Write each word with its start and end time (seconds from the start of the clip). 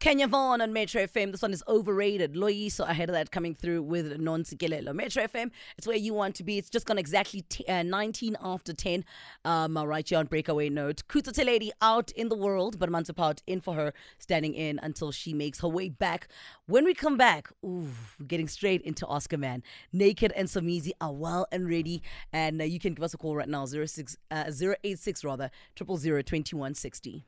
Kenya 0.00 0.28
Vaughn 0.28 0.60
on 0.60 0.72
Metro 0.72 1.02
FM. 1.02 1.32
This 1.32 1.42
one 1.42 1.52
is 1.52 1.64
overrated. 1.66 2.34
Loyiso 2.34 2.88
ahead 2.88 3.08
of 3.08 3.14
that 3.14 3.32
coming 3.32 3.52
through 3.56 3.82
with 3.82 4.20
Non 4.20 4.44
Sikelelo. 4.44 4.94
Metro 4.94 5.24
FM, 5.24 5.50
it's 5.76 5.88
where 5.88 5.96
you 5.96 6.14
want 6.14 6.36
to 6.36 6.44
be. 6.44 6.56
It's 6.56 6.70
just 6.70 6.86
gone 6.86 6.98
exactly 6.98 7.42
t- 7.42 7.64
uh, 7.66 7.82
19 7.82 8.36
after 8.40 8.72
10. 8.72 9.04
Um, 9.44 9.76
I'll 9.76 9.88
write 9.88 10.12
you 10.12 10.16
on 10.16 10.26
breakaway 10.26 10.68
note. 10.68 11.02
Kuta 11.08 11.44
lady 11.44 11.72
out 11.82 12.12
in 12.12 12.28
the 12.28 12.36
world, 12.36 12.78
but 12.78 12.88
Mantapat 12.88 13.42
in 13.48 13.60
for 13.60 13.74
her, 13.74 13.92
standing 14.20 14.54
in 14.54 14.78
until 14.84 15.10
she 15.10 15.34
makes 15.34 15.58
her 15.62 15.68
way 15.68 15.88
back. 15.88 16.28
When 16.66 16.84
we 16.84 16.94
come 16.94 17.16
back, 17.16 17.48
ooh, 17.64 17.88
getting 18.24 18.46
straight 18.46 18.82
into 18.82 19.04
Oscar 19.04 19.36
Man. 19.36 19.64
Naked 19.92 20.30
and 20.36 20.46
Somizi 20.46 20.92
are 21.00 21.12
well 21.12 21.48
and 21.50 21.68
ready. 21.68 22.02
And 22.32 22.60
uh, 22.60 22.64
you 22.64 22.78
can 22.78 22.94
give 22.94 23.02
us 23.02 23.14
a 23.14 23.18
call 23.18 23.34
right 23.34 23.48
now, 23.48 23.66
06, 23.66 24.16
uh, 24.30 24.44
086 24.84 25.24
rather, 25.24 25.50
000 25.76 26.22
2160. 26.22 27.24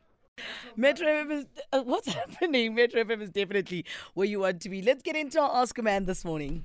Metro 0.77 1.07
FM 1.07 1.31
is 1.31 1.47
uh, 1.73 1.83
what's 1.83 2.09
happening? 2.13 2.75
Metro 2.75 3.03
FM 3.05 3.23
is 3.23 3.31
definitely 3.31 3.85
where 4.15 4.27
you 4.27 4.41
want 4.41 4.61
to 4.63 4.69
be. 4.69 4.83
Let's 4.83 5.03
get 5.03 5.17
into 5.17 5.41
our 5.41 5.51
Oscar 5.51 5.83
Man 5.83 6.05
this 6.07 6.25
morning. 6.25 6.65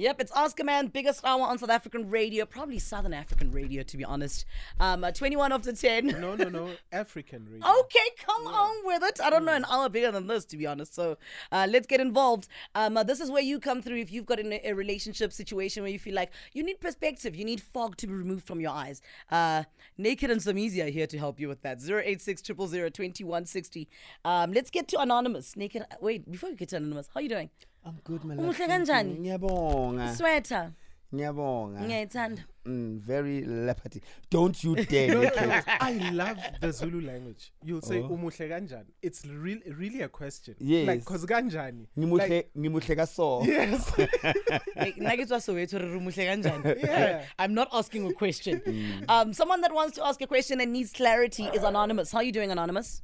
Yep, 0.00 0.20
it's 0.20 0.30
Oscar 0.30 0.62
Man, 0.62 0.86
biggest 0.86 1.24
hour 1.24 1.42
on 1.42 1.58
South 1.58 1.70
African 1.70 2.08
radio, 2.08 2.46
probably 2.46 2.78
Southern 2.78 3.12
African 3.12 3.50
radio 3.50 3.82
to 3.82 3.96
be 3.96 4.04
honest. 4.04 4.44
Um, 4.78 5.02
uh, 5.02 5.10
21 5.10 5.50
after 5.52 5.72
10. 5.72 6.06
No, 6.20 6.36
no, 6.36 6.48
no. 6.48 6.70
African 6.92 7.48
radio. 7.50 7.68
Okay, 7.80 8.08
come 8.24 8.46
on 8.46 8.86
with 8.86 9.02
it. 9.02 9.20
I 9.20 9.28
don't 9.28 9.44
know 9.44 9.54
an 9.54 9.64
hour 9.64 9.88
bigger 9.88 10.12
than 10.12 10.28
this, 10.28 10.44
to 10.46 10.56
be 10.56 10.68
honest. 10.68 10.94
So 10.94 11.18
uh, 11.50 11.66
let's 11.68 11.88
get 11.88 12.00
involved. 12.00 12.46
Um, 12.76 12.96
uh, 12.96 13.02
this 13.02 13.18
is 13.18 13.28
where 13.28 13.42
you 13.42 13.58
come 13.58 13.82
through 13.82 13.96
if 13.96 14.12
you've 14.12 14.24
got 14.24 14.38
in 14.38 14.52
a, 14.52 14.60
a 14.66 14.72
relationship 14.72 15.32
situation 15.32 15.82
where 15.82 15.90
you 15.90 15.98
feel 15.98 16.14
like 16.14 16.30
you 16.52 16.62
need 16.62 16.78
perspective, 16.78 17.34
you 17.34 17.44
need 17.44 17.60
fog 17.60 17.96
to 17.96 18.06
be 18.06 18.12
removed 18.12 18.46
from 18.46 18.60
your 18.60 18.70
eyes. 18.70 19.02
Uh, 19.32 19.64
Naked 19.96 20.30
and 20.30 20.58
easy 20.60 20.80
are 20.80 20.90
here 20.90 21.08
to 21.08 21.18
help 21.18 21.40
you 21.40 21.48
with 21.48 21.62
that. 21.62 21.82
086 21.82 22.46
000 22.46 22.56
2160. 22.90 23.88
Um, 24.24 24.52
let's 24.52 24.70
get 24.70 24.86
to 24.86 25.00
Anonymous. 25.00 25.56
Naked, 25.56 25.86
wait, 26.00 26.30
before 26.30 26.50
we 26.50 26.54
get 26.54 26.68
to 26.68 26.76
Anonymous, 26.76 27.08
how 27.12 27.18
are 27.18 27.22
you 27.24 27.28
doing? 27.28 27.50
I'm 27.84 27.98
good 28.04 28.24
my 28.24 28.34
Umuhle 28.34 28.46
love. 28.46 28.56
Thank 28.56 28.70
you. 28.70 28.76
kanjani? 28.94 29.18
Ngiyabonga. 29.20 30.14
Sweater. 30.16 30.72
Ngiyabonga. 31.14 31.80
Ngiyayithanda. 31.80 32.42
Mm, 32.66 33.00
very 33.00 33.40
leopardy. 33.46 34.02
Don't 34.28 34.62
you 34.62 34.74
dare. 34.84 35.14
Naked. 35.20 35.62
I 35.80 36.10
love 36.12 36.38
the 36.60 36.70
Zulu 36.70 37.00
language. 37.00 37.50
You'll 37.64 37.80
say 37.80 38.00
Oh. 38.02 38.08
umuhle 38.10 38.46
kanjani. 38.48 38.84
It's 39.00 39.24
really 39.24 39.62
really 39.72 40.02
a 40.02 40.08
question. 40.08 40.54
Yes. 40.58 40.86
Like 40.86 41.04
cause 41.06 41.24
kanjani. 41.24 41.86
Ngimuhle 41.98 42.28
Like, 42.28 42.50
ngimuhle 42.58 42.96
kaso. 42.96 43.42
yes. 43.46 43.90
Like, 44.76 44.96
naketswa 44.96 45.40
Soweto 45.40 45.78
re 45.80 45.88
re 45.88 45.98
muhle 45.98 46.26
kanjani? 46.26 46.76
Yeah. 46.84 47.24
I'm 47.38 47.54
not 47.54 47.68
asking 47.72 48.06
a 48.06 48.12
question. 48.12 48.60
Um, 49.08 49.32
someone 49.32 49.62
that 49.62 49.72
wants 49.72 49.94
to 49.96 50.04
ask 50.06 50.20
a 50.20 50.26
question 50.26 50.60
and 50.60 50.72
needs 50.74 50.92
clarity 50.92 51.44
is 51.54 51.62
Anonymous. 51.62 52.12
How 52.12 52.18
are 52.18 52.24
you 52.24 52.32
doing, 52.32 52.50
Anonymous? 52.50 53.00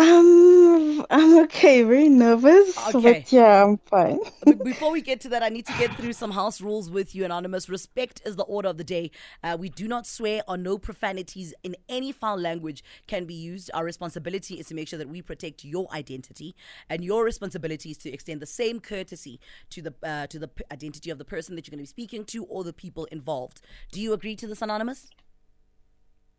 Um, 0.00 1.04
I'm 1.10 1.38
okay, 1.44 1.82
very 1.82 2.08
nervous, 2.08 2.94
Okay. 2.94 3.00
but 3.02 3.32
yeah, 3.32 3.64
I'm 3.64 3.76
fine. 3.76 4.18
Before 4.62 4.90
we 4.90 5.02
get 5.02 5.20
to 5.22 5.28
that, 5.30 5.42
I 5.42 5.50
need 5.50 5.66
to 5.66 5.74
get 5.74 5.94
through 5.94 6.14
some 6.14 6.30
house 6.30 6.62
rules 6.62 6.88
with 6.90 7.14
you, 7.14 7.24
Anonymous. 7.26 7.68
Respect 7.68 8.22
is 8.24 8.36
the 8.36 8.44
order 8.44 8.68
of 8.70 8.78
the 8.78 8.84
day. 8.84 9.10
Uh, 9.44 9.56
we 9.60 9.68
do 9.68 9.86
not 9.88 10.06
swear 10.06 10.42
or 10.48 10.56
no 10.56 10.78
profanities 10.78 11.52
in 11.62 11.76
any 11.88 12.12
foul 12.12 12.38
language 12.38 12.82
can 13.08 13.26
be 13.26 13.34
used. 13.34 13.70
Our 13.74 13.84
responsibility 13.84 14.54
is 14.58 14.68
to 14.68 14.74
make 14.74 14.88
sure 14.88 14.98
that 14.98 15.08
we 15.10 15.20
protect 15.22 15.64
your 15.64 15.86
identity, 15.92 16.54
and 16.88 17.04
your 17.04 17.24
responsibility 17.24 17.90
is 17.90 17.98
to 17.98 18.10
extend 18.10 18.40
the 18.40 18.46
same 18.46 18.80
courtesy 18.80 19.38
to 19.70 19.82
the 19.82 19.94
uh, 20.02 20.26
to 20.28 20.38
the 20.38 20.48
p- 20.48 20.64
identity 20.72 21.10
of 21.10 21.18
the 21.18 21.26
person 21.26 21.56
that 21.56 21.66
you're 21.66 21.72
going 21.76 21.84
to 21.84 21.90
be 21.94 22.02
speaking 22.02 22.24
to 22.26 22.44
or 22.44 22.64
the 22.64 22.72
people 22.72 23.04
involved. 23.12 23.60
Do 23.92 24.00
you 24.00 24.14
agree 24.14 24.36
to 24.36 24.46
this, 24.46 24.62
Anonymous? 24.62 25.10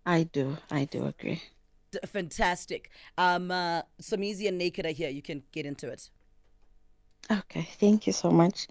I 0.06 0.24
do, 0.24 0.58
I 0.72 0.86
do 0.86 1.06
agree. 1.06 1.44
D- 1.92 2.00
fantastic. 2.08 2.90
Um, 3.18 3.52
uh, 3.52 3.82
Somizi 4.02 4.48
and 4.48 4.58
Naked 4.58 4.86
are 4.86 4.92
here. 4.92 5.10
You 5.10 5.22
can 5.22 5.44
get 5.52 5.66
into 5.66 5.90
it. 5.90 6.10
Okay, 7.30 7.68
thank 7.80 8.08
you 8.08 8.14
so 8.14 8.32
much. 8.32 8.68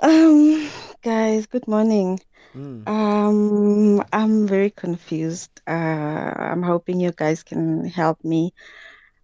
Um, 0.00 0.68
guys, 1.02 1.46
good 1.46 1.68
morning. 1.68 2.18
Mm. 2.56 2.88
Um, 2.88 4.04
I'm 4.12 4.48
very 4.48 4.70
confused. 4.70 5.50
Uh, 5.68 5.70
I'm 5.70 6.64
hoping 6.64 6.98
you 6.98 7.12
guys 7.12 7.44
can 7.44 7.84
help 7.84 8.24
me 8.24 8.54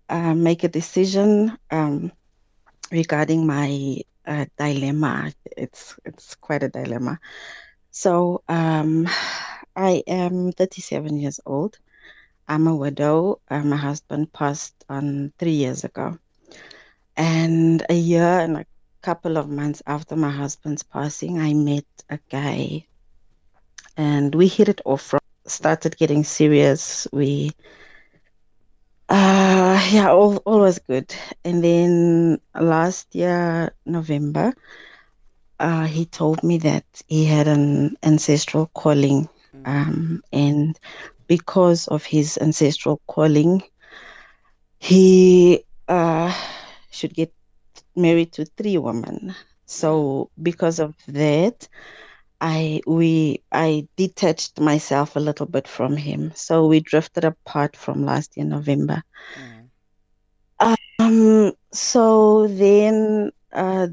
uh, 0.08 0.34
make 0.34 0.62
a 0.62 0.68
decision 0.68 1.58
um, 1.72 2.12
regarding 2.92 3.48
my 3.48 4.00
uh, 4.24 4.46
dilemma. 4.56 5.32
It's 5.56 5.96
it's 6.04 6.36
quite 6.36 6.62
a 6.62 6.68
dilemma. 6.68 7.18
So, 7.90 8.42
um, 8.48 9.08
I 9.74 10.04
am 10.06 10.52
37 10.52 11.16
years 11.16 11.40
old. 11.44 11.78
I'm 12.48 12.66
a 12.66 12.76
widow. 12.76 13.40
Uh, 13.48 13.62
my 13.62 13.76
husband 13.76 14.32
passed 14.32 14.74
on 14.88 15.32
three 15.38 15.52
years 15.52 15.84
ago. 15.84 16.18
And 17.16 17.84
a 17.88 17.94
year 17.94 18.40
and 18.40 18.58
a 18.58 18.66
couple 19.02 19.36
of 19.36 19.48
months 19.48 19.82
after 19.86 20.16
my 20.16 20.30
husband's 20.30 20.82
passing, 20.82 21.38
I 21.40 21.54
met 21.54 21.86
a 22.10 22.18
guy 22.30 22.86
and 23.96 24.34
we 24.34 24.48
hit 24.48 24.68
it 24.68 24.80
off 24.84 25.02
from 25.02 25.20
started 25.46 25.96
getting 25.96 26.24
serious. 26.24 27.06
We 27.12 27.52
uh 29.08 29.80
yeah, 29.92 30.10
all 30.10 30.36
all 30.38 30.60
was 30.60 30.78
good. 30.80 31.14
And 31.44 31.62
then 31.62 32.40
last 32.54 33.14
year, 33.14 33.72
November, 33.84 34.54
uh 35.60 35.86
he 35.86 36.04
told 36.04 36.42
me 36.42 36.58
that 36.58 36.84
he 37.06 37.24
had 37.24 37.48
an 37.48 37.96
ancestral 38.02 38.66
calling. 38.74 39.28
Um 39.64 40.22
and 40.32 40.78
because 41.28 41.88
of 41.88 42.04
his 42.04 42.38
ancestral 42.38 43.00
calling, 43.06 43.62
he 44.78 45.64
uh 45.88 46.32
should 46.90 47.14
get 47.14 47.32
married 47.96 48.32
to 48.32 48.44
three 48.44 48.78
women. 48.78 49.34
So 49.66 50.30
because 50.40 50.78
of 50.80 50.94
that, 51.08 51.68
I 52.40 52.80
we 52.86 53.42
I 53.52 53.88
detached 53.96 54.60
myself 54.60 55.16
a 55.16 55.20
little 55.20 55.46
bit 55.46 55.68
from 55.68 55.96
him. 55.96 56.32
So 56.34 56.66
we 56.66 56.80
drifted 56.80 57.24
apart 57.24 57.76
from 57.76 58.04
last 58.04 58.36
year 58.36 58.46
November. 58.46 59.02
Um 60.98 61.52
so 61.72 62.46
then 62.48 63.30
uh 63.52 63.88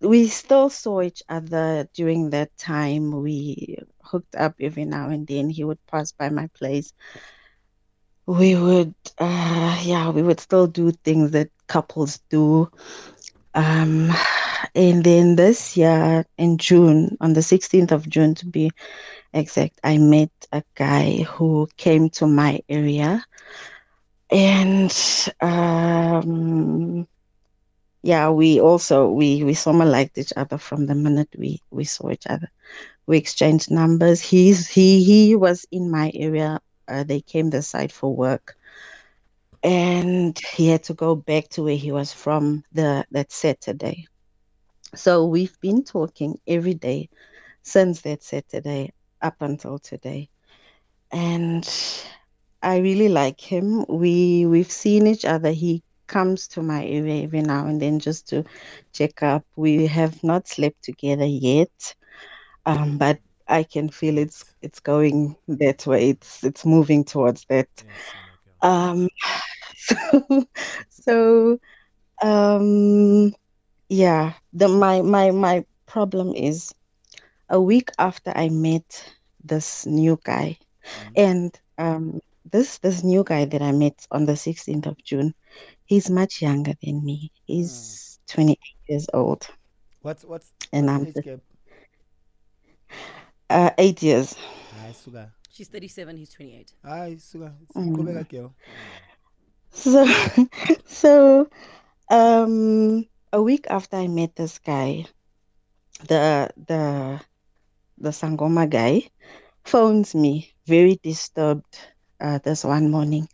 we 0.00 0.28
still 0.28 0.68
saw 0.70 1.00
each 1.02 1.22
other 1.28 1.88
during 1.94 2.30
that 2.30 2.56
time. 2.58 3.10
We 3.22 3.78
hooked 4.06 4.34
up 4.36 4.54
every 4.60 4.84
now 4.84 5.08
and 5.10 5.26
then. 5.26 5.50
He 5.50 5.64
would 5.64 5.84
pass 5.86 6.12
by 6.12 6.30
my 6.30 6.48
place. 6.54 6.92
We 8.26 8.56
would 8.56 8.94
uh 9.18 9.80
yeah, 9.82 10.10
we 10.10 10.22
would 10.22 10.40
still 10.40 10.66
do 10.66 10.92
things 10.92 11.32
that 11.32 11.50
couples 11.68 12.20
do. 12.30 12.70
Um 13.54 14.10
and 14.74 15.04
then 15.04 15.36
this 15.36 15.76
year 15.76 16.24
in 16.38 16.58
June, 16.58 17.16
on 17.20 17.32
the 17.32 17.42
16th 17.42 17.92
of 17.92 18.08
June 18.08 18.34
to 18.36 18.46
be 18.46 18.70
exact, 19.32 19.80
I 19.84 19.98
met 19.98 20.30
a 20.52 20.62
guy 20.74 21.22
who 21.22 21.68
came 21.76 22.10
to 22.10 22.26
my 22.26 22.60
area. 22.68 23.24
And 24.30 24.92
um, 25.40 27.06
yeah, 28.02 28.30
we 28.30 28.60
also 28.60 29.10
we 29.10 29.42
we 29.44 29.54
somehow 29.54 29.86
liked 29.86 30.18
each 30.18 30.32
other 30.36 30.58
from 30.58 30.86
the 30.86 30.94
minute 30.94 31.28
we 31.38 31.60
we 31.70 31.84
saw 31.84 32.10
each 32.10 32.26
other. 32.28 32.48
We 33.06 33.18
exchanged 33.18 33.70
numbers. 33.70 34.20
He's 34.20 34.68
he 34.68 35.02
he 35.04 35.36
was 35.36 35.66
in 35.70 35.90
my 35.90 36.10
area. 36.14 36.60
Uh, 36.88 37.04
they 37.04 37.20
came 37.20 37.50
this 37.50 37.68
side 37.68 37.92
for 37.92 38.14
work, 38.14 38.56
and 39.62 40.38
he 40.38 40.68
had 40.68 40.84
to 40.84 40.94
go 40.94 41.14
back 41.14 41.48
to 41.50 41.62
where 41.64 41.76
he 41.76 41.92
was 41.92 42.12
from 42.12 42.64
the 42.72 43.04
that 43.12 43.32
Saturday. 43.32 44.06
So 44.94 45.26
we've 45.26 45.58
been 45.60 45.84
talking 45.84 46.38
every 46.46 46.74
day 46.74 47.08
since 47.62 48.02
that 48.02 48.22
Saturday 48.22 48.92
up 49.20 49.36
until 49.40 49.78
today. 49.78 50.28
And 51.12 51.68
I 52.62 52.78
really 52.78 53.08
like 53.08 53.40
him. 53.40 53.84
We 53.88 54.46
we've 54.46 54.70
seen 54.70 55.06
each 55.06 55.24
other. 55.24 55.50
He 55.50 55.82
comes 56.06 56.48
to 56.48 56.62
my 56.62 56.84
area 56.84 57.24
every 57.24 57.42
now 57.42 57.66
and 57.66 57.80
then 57.80 57.98
just 57.98 58.28
to 58.28 58.44
check 58.92 59.22
up. 59.22 59.44
We 59.56 59.86
have 59.86 60.22
not 60.22 60.48
slept 60.48 60.82
together 60.82 61.26
yet. 61.26 61.94
Um, 62.66 62.98
but 62.98 63.20
I 63.48 63.62
can 63.64 63.88
feel 63.88 64.18
it's 64.18 64.44
it's 64.62 64.80
going 64.80 65.36
that 65.48 65.86
way. 65.86 66.10
It's 66.10 66.44
it's 66.44 66.66
moving 66.66 67.04
towards 67.04 67.44
that. 67.48 67.68
Um 68.62 69.08
so 69.76 70.46
so 70.90 71.58
um 72.22 73.32
yeah, 73.88 74.34
the 74.52 74.68
my 74.68 75.02
my 75.02 75.30
my 75.30 75.64
problem 75.86 76.34
is 76.34 76.72
a 77.48 77.60
week 77.60 77.90
after 77.98 78.32
I 78.34 78.48
met 78.48 79.04
this 79.44 79.86
new 79.86 80.18
guy, 80.24 80.58
and 81.16 81.58
um, 81.78 82.20
this 82.50 82.78
this 82.78 83.04
new 83.04 83.24
guy 83.24 83.44
that 83.46 83.62
I 83.62 83.72
met 83.72 84.06
on 84.10 84.26
the 84.26 84.36
16th 84.36 84.86
of 84.86 85.02
June, 85.04 85.34
he's 85.86 86.10
much 86.10 86.42
younger 86.42 86.74
than 86.82 87.04
me. 87.04 87.30
He's 87.46 88.18
28 88.28 88.58
years 88.88 89.06
old, 89.14 89.48
What's 90.02 90.24
what's 90.24 90.52
and 90.72 90.90
what's 90.90 90.90
I'm 90.90 91.04
the 91.04 91.08
age 91.08 91.14
just, 91.14 91.26
gap? 91.26 91.40
Uh, 93.50 93.70
eight 93.78 94.02
years. 94.02 94.34
Hayi 94.82 94.94
suka. 94.94 95.32
She's 95.50 95.68
37, 95.68 96.16
he's 96.16 96.30
28. 96.30 96.72
Hayi 96.84 97.20
suka. 97.20 97.54
Mm. 97.74 98.28
Girl. 98.28 98.54
So, 99.70 100.06
so, 100.86 101.48
um, 102.10 103.06
a 103.32 103.42
week 103.42 103.66
after 103.68 103.96
I 103.96 104.08
met 104.08 104.36
this 104.36 104.58
guy, 104.58 105.06
the 106.08 106.50
the 106.66 107.20
the 107.98 108.10
Sangoma 108.10 108.68
guy 108.68 109.08
phones 109.64 110.14
me, 110.14 110.52
very 110.66 110.98
disturbed, 111.02 111.78
uh, 112.20 112.38
this 112.38 112.64
one 112.64 112.90
morning. 112.90 113.28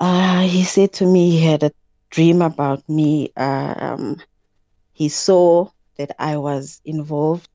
Uh, 0.00 0.42
he 0.42 0.64
said 0.64 0.92
to 0.94 1.06
me 1.06 1.30
he 1.30 1.44
had 1.44 1.62
a 1.62 1.72
dream 2.10 2.42
about 2.42 2.86
me. 2.88 3.32
Um, 3.36 4.20
he 4.92 5.08
saw 5.08 5.68
that 5.96 6.14
I 6.18 6.36
was 6.36 6.80
involved 6.84 7.48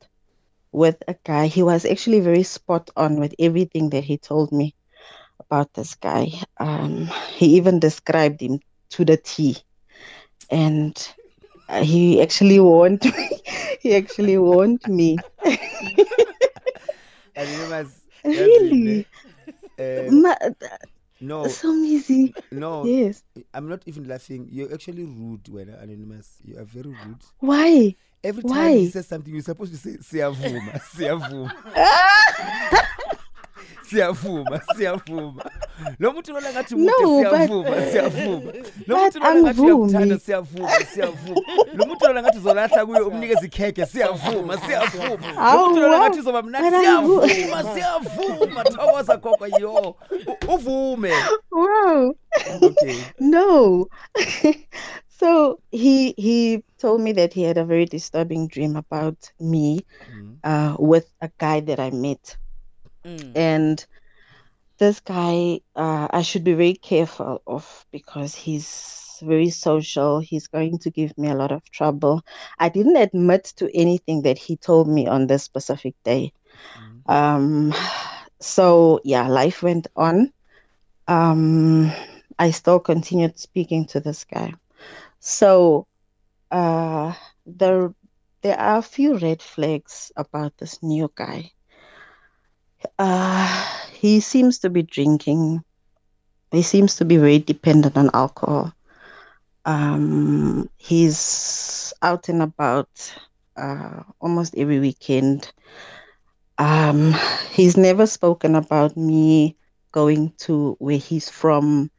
with 0.72 0.98
a 1.08 1.16
guy. 1.26 1.48
He 1.48 1.64
was 1.64 1.86
actually 1.86 2.20
very 2.22 2.44
spot 2.44 2.90
on 2.96 3.20
with 3.20 3.34
everything 3.40 3.90
that 3.92 4.04
he 4.04 4.18
told 4.18 4.52
me 4.52 4.76
about 5.40 5.74
this 5.74 5.96
guy. 5.96 6.32
Um, 6.60 7.08
he 7.36 7.58
even 7.58 7.80
described 7.80 8.42
him 8.42 8.60
to 8.92 9.06
the 9.06 9.18
T, 9.18 9.58
and 10.50 10.96
uh, 11.70 11.84
he 11.84 12.22
actually 12.22 12.60
warned 12.60 13.04
me. 13.18 13.30
he 13.82 13.96
actually 13.96 14.38
warned 14.38 14.86
me. 14.88 15.18
Must 17.36 18.02
Really? 18.24 19.06
Uh, 19.80 20.12
Ma- 20.12 20.36
no, 21.20 21.48
so 21.48 21.74
easy. 21.76 22.36
no. 22.52 22.86
Yes. 22.86 23.24
I'm 23.54 23.68
not 23.70 23.84
even 23.88 24.08
laughing. 24.08 24.48
You're 24.52 24.74
actually 24.74 25.04
rude 25.04 25.48
when 25.50 25.70
anonymous. 25.70 26.38
You 26.44 26.58
are 26.60 26.66
very 26.66 26.90
rude. 26.90 27.24
Why? 27.40 27.96
Every 28.24 28.44
time 28.44 28.72
he 28.74 28.84
Why? 28.86 28.90
says 28.90 29.08
something, 29.08 29.34
you're 29.34 29.42
supposed 29.44 29.72
to 29.72 29.78
say 29.78 29.98
siyavuma, 29.98 30.82
siyavuma, 30.92 31.52
siyavuma, 33.90 34.62
siyavuma. 34.76 35.52
Lo 36.00 36.12
muntu 36.12 36.34
lona 36.34 36.52
ngathi 36.52 36.76
mude 36.76 36.92
siyavuma, 36.98 37.82
siyavuma. 37.92 38.54
Lo 38.88 38.98
muntu 38.98 39.20
lona 39.20 39.42
ngathi 39.42 39.62
uyamthanda 39.62 40.20
siyavuma, 40.20 40.70
siyavuma. 40.94 41.42
Lo 41.74 41.86
muntu 41.86 42.06
lona 42.08 42.22
ngathi 42.22 42.38
uzolahla 42.38 42.86
kuyo 42.86 43.08
umnikeze 43.08 43.46
ikhekhe 43.46 43.86
siyavuma, 43.86 44.58
siyavuma. 44.58 45.54
Lo 45.54 45.68
muntu 45.68 45.82
lona 45.82 45.98
ngathi 46.00 46.20
uzoba 46.20 46.42
mnandi 46.42 46.78
siyavuma, 46.78 47.64
siyavuma. 47.74 48.64
Thokoza 48.64 49.18
gogo 49.18 49.48
yo. 49.60 49.96
Uvume. 50.48 51.12
Wow. 51.52 52.16
Okay. 52.62 52.98
No. 53.20 53.88
so 55.20 55.60
he 55.72 56.14
he 56.18 56.64
told 56.80 57.02
me 57.02 57.12
that 57.14 57.34
he 57.34 57.44
had 57.44 57.58
a 57.58 57.66
very 57.66 57.86
disturbing 57.86 58.48
dream 58.48 58.76
about 58.76 59.18
me 59.40 59.82
Mm. 60.10 60.38
uh, 60.44 60.76
with 60.80 61.12
a 61.22 61.30
guy 61.38 61.60
that 61.62 61.80
I 61.80 61.92
met. 61.92 62.38
Mm. 63.06 63.32
And 63.36 63.86
this 64.78 65.00
guy, 65.02 65.60
uh, 65.76 66.08
I 66.10 66.22
should 66.22 66.44
be 66.44 66.54
very 66.54 66.76
careful 66.76 67.42
of 67.46 67.86
because 67.92 68.34
he's 68.36 69.20
very 69.22 69.50
social. 69.50 70.20
He's 70.20 70.48
going 70.48 70.80
to 70.80 70.90
give 70.92 71.18
me 71.18 71.30
a 71.30 71.36
lot 71.36 71.52
of 71.52 71.64
trouble. 71.72 72.24
I 72.58 72.70
didn't 72.70 72.96
admit 72.98 73.54
to 73.58 73.70
anything 73.78 74.22
that 74.24 74.38
he 74.38 74.56
told 74.56 74.88
me 74.88 75.08
on 75.08 75.28
this 75.28 75.44
specific 75.44 75.96
day. 76.06 76.32
Mm. 76.78 77.14
Um, 77.14 77.74
so 78.40 79.02
yeah, 79.04 79.28
life 79.28 79.62
went 79.64 79.88
on. 79.96 80.32
Um, 81.08 81.92
I 82.38 82.52
still 82.52 82.80
continued 82.80 83.38
speaking 83.38 83.86
to 83.88 84.00
this 84.00 84.24
guy. 84.24 84.54
So 85.22 85.88
uh, 86.52 87.14
there 87.46 87.94
there 88.42 88.60
are 88.60 88.80
a 88.80 88.84
few 88.84 89.18
red 89.18 89.42
flags 89.42 90.12
about 90.16 90.58
this 90.58 90.82
new 90.84 91.12
guy. 91.16 91.52
Uh, 92.98 93.66
he 93.92 94.20
seems 94.20 94.60
to 94.60 94.70
be 94.70 94.84
drinking. 94.84 95.62
He 96.52 96.62
seems 96.64 96.96
to 96.98 97.06
be 97.06 97.18
very 97.18 97.40
dependent 97.40 97.98
on 97.98 98.10
alcohol. 98.14 98.74
Um, 99.66 100.70
he's 100.78 101.94
out 102.02 102.30
and 102.30 102.42
about 102.42 102.90
uh, 103.58 104.04
almost 104.22 104.56
every 104.56 104.80
weekend. 104.80 105.52
Um, 106.58 107.14
he's 107.52 107.78
never 107.78 108.06
spoken 108.06 108.56
about 108.56 108.96
me 108.98 109.58
going 109.92 110.34
to 110.40 110.76
where 110.80 110.98
he's 110.98 111.30
from 111.30 111.90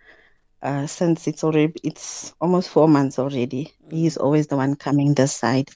uh, 0.62 0.86
since 0.86 1.26
it's 1.28 1.44
already 1.44 1.74
it's 1.82 2.32
almost 2.40 2.68
four 2.70 2.88
months 2.88 3.18
already. 3.18 3.72
He's 3.90 4.16
always 4.16 4.46
the 4.48 4.56
one 4.56 4.76
coming 4.76 5.14
this 5.14 5.32
side. 5.32 5.68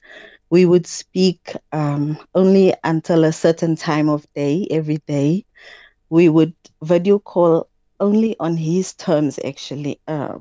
We 0.49 0.65
would 0.65 0.87
speak 0.87 1.55
um, 1.71 2.17
only 2.35 2.73
until 2.83 3.23
a 3.25 3.31
certain 3.33 3.75
time 3.75 4.09
of 4.09 4.25
day 4.35 4.67
every 4.69 4.99
day. 5.07 5.45
We 6.09 6.29
would 6.29 6.53
video 6.83 7.19
call 7.19 7.67
only 7.99 8.35
on 8.39 8.57
his 8.57 8.93
terms, 8.93 9.39
actually, 9.43 9.99
uh, 10.07 10.37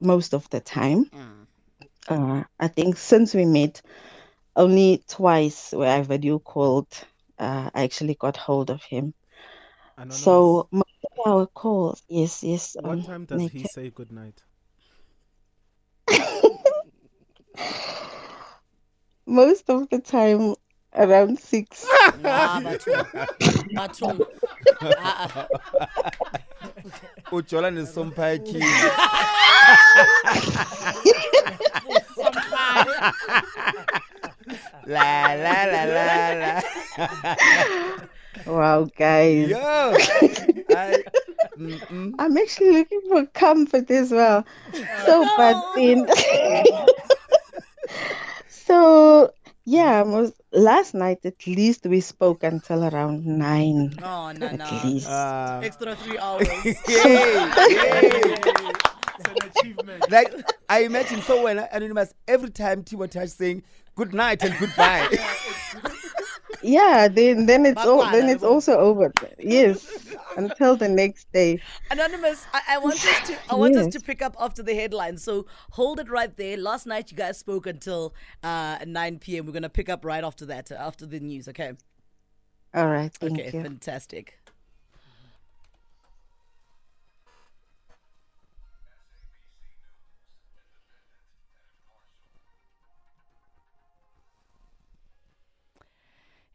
most 0.00 0.34
of 0.34 0.48
the 0.50 0.60
time. 0.60 1.10
Mm. 1.12 1.46
Uh, 2.08 2.44
I 2.58 2.68
think 2.68 2.96
since 2.96 3.34
we 3.34 3.44
met, 3.46 3.80
only 4.56 5.02
twice 5.08 5.72
where 5.72 5.96
I 5.98 6.02
video 6.02 6.38
called, 6.38 6.88
uh, 7.38 7.70
I 7.74 7.84
actually 7.84 8.14
got 8.14 8.36
hold 8.36 8.70
of 8.70 8.82
him. 8.82 9.14
So 10.08 10.68
our 11.26 11.46
calls, 11.46 12.02
yes, 12.08 12.42
yes. 12.42 12.76
what 12.80 12.92
um, 12.92 13.02
time 13.02 13.24
does 13.24 13.50
he 13.50 13.64
say 13.64 13.90
good 13.90 14.12
night? 14.12 14.42
Most 19.26 19.70
of 19.70 19.88
the 19.90 20.00
time, 20.00 20.54
around 20.94 21.38
six. 21.38 21.86
Ah, 22.24 22.60
bathong. 22.64 23.06
Bathong. 23.74 24.26
Ah, 24.82 25.28
ah. 25.36 25.46
ujola 27.32 27.70
nesomphayi 27.70 28.62
la 34.86 35.34
la 35.34 35.64
la 35.64 35.84
la 35.84 36.34
la 36.34 36.62
Wow, 38.46 38.90
guys. 38.96 39.48
yo 39.50 39.94
I. 40.76 41.04
I'm 42.18 42.36
actually 42.36 42.72
looking 42.72 43.00
for 43.08 43.26
comfort 43.26 43.90
as 43.90 44.10
well. 44.10 44.44
So, 45.06 45.24
but 45.36 45.56
then, 45.76 46.06
so 48.48 49.32
yeah, 49.64 50.02
most, 50.02 50.34
last 50.52 50.94
night 50.94 51.18
at 51.24 51.46
least 51.46 51.86
we 51.86 52.00
spoke 52.00 52.42
until 52.42 52.84
around 52.84 53.24
nine. 53.24 53.94
No, 54.00 54.32
no, 54.32 54.46
At 54.46 54.58
no. 54.58 54.80
least. 54.84 55.08
Uh, 55.08 55.60
Extra 55.62 55.94
three 55.96 56.18
hours. 56.18 56.48
yay, 56.88 57.50
yay. 57.70 58.34
It's 59.16 59.28
an 59.28 59.48
achievement. 59.48 60.10
like 60.10 60.34
I 60.68 60.82
imagine 60.82 61.22
so 61.22 61.42
when 61.42 61.58
anonymous 61.58 62.12
every 62.26 62.50
time 62.50 62.82
Timothy 62.82 63.26
saying 63.28 63.62
good 63.94 64.12
night 64.12 64.42
and 64.42 64.58
goodbye. 64.58 65.08
Yeah, 66.64 67.08
then 67.08 67.46
then 67.46 67.66
it's 67.66 67.84
all 67.84 68.10
then 68.10 68.28
it's 68.28 68.42
also 68.42 68.78
over. 68.78 69.12
Yes, 69.38 69.86
until 70.36 70.76
the 70.76 70.88
next 70.88 71.30
day. 71.32 71.60
Anonymous, 71.90 72.46
I, 72.52 72.62
I 72.70 72.78
want 72.78 72.94
us 72.94 73.28
to 73.28 73.38
I 73.50 73.54
want 73.54 73.76
us 73.76 73.92
to 73.94 74.00
pick 74.00 74.22
up 74.22 74.34
after 74.40 74.62
the 74.62 74.74
headlines. 74.74 75.22
So 75.22 75.46
hold 75.70 76.00
it 76.00 76.08
right 76.08 76.34
there. 76.36 76.56
Last 76.56 76.86
night 76.86 77.10
you 77.10 77.16
guys 77.16 77.38
spoke 77.38 77.66
until 77.66 78.14
uh, 78.42 78.78
9 78.86 79.18
p.m. 79.18 79.46
We're 79.46 79.52
gonna 79.52 79.68
pick 79.68 79.88
up 79.88 80.04
right 80.04 80.24
after 80.24 80.46
that, 80.46 80.72
uh, 80.72 80.76
after 80.76 81.06
the 81.06 81.20
news. 81.20 81.48
Okay. 81.48 81.72
All 82.74 82.88
right, 82.88 83.12
thank 83.12 83.38
okay. 83.38 83.56
you. 83.56 83.62
Fantastic. 83.62 84.38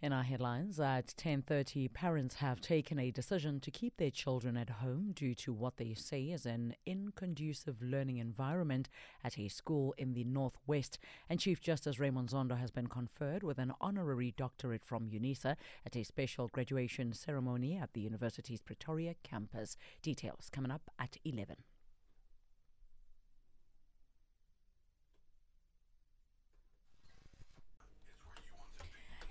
In 0.01 0.13
our 0.13 0.23
headlines 0.23 0.79
at 0.79 1.13
10:30, 1.17 1.89
parents 1.89 2.35
have 2.35 2.61
taken 2.61 2.97
a 2.97 3.11
decision 3.11 3.59
to 3.59 3.69
keep 3.69 3.97
their 3.97 4.09
children 4.09 4.55
at 4.55 4.69
home 4.69 5.11
due 5.11 5.35
to 5.35 5.51
what 5.51 5.75
they 5.75 5.93
say 5.93 6.29
is 6.29 6.45
an 6.45 6.73
inconducive 6.85 7.81
learning 7.81 8.15
environment 8.15 8.87
at 9.25 9.37
a 9.37 9.49
school 9.49 9.93
in 9.97 10.13
the 10.13 10.23
Northwest. 10.23 10.99
And 11.27 11.37
Chief 11.37 11.59
Justice 11.59 11.99
Raymond 11.99 12.29
Zondo 12.29 12.57
has 12.57 12.71
been 12.71 12.87
conferred 12.87 13.43
with 13.43 13.57
an 13.57 13.73
honorary 13.81 14.31
doctorate 14.31 14.85
from 14.85 15.09
UNISA 15.09 15.57
at 15.85 15.97
a 15.97 16.03
special 16.03 16.47
graduation 16.47 17.11
ceremony 17.11 17.75
at 17.75 17.91
the 17.91 17.99
university's 17.99 18.61
Pretoria 18.61 19.15
campus. 19.23 19.75
Details 20.01 20.49
coming 20.49 20.71
up 20.71 20.89
at 20.97 21.17
11. 21.25 21.57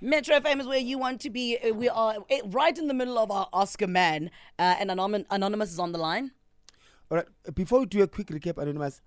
Metro 0.00 0.38
FM 0.38 0.60
is 0.60 0.66
where 0.66 0.78
you 0.78 0.98
want 0.98 1.20
to 1.22 1.30
be. 1.30 1.58
Uh, 1.58 1.74
We 1.74 1.88
are 1.88 2.16
eh, 2.30 2.40
right 2.46 2.76
in 2.76 2.86
the 2.88 2.94
middle 2.94 3.18
of 3.18 3.30
our 3.30 3.48
Oscar 3.52 3.86
man, 3.86 4.30
uh, 4.58 4.76
and 4.78 4.90
Anonymous 4.90 5.72
is 5.72 5.78
on 5.78 5.92
the 5.92 5.98
line. 5.98 6.30
All 7.10 7.16
right. 7.18 7.26
Before 7.54 7.80
we 7.80 7.86
do 7.86 8.02
a 8.02 8.06
quick 8.06 8.28
recap, 8.28 8.58
Anonymous, 8.58 9.00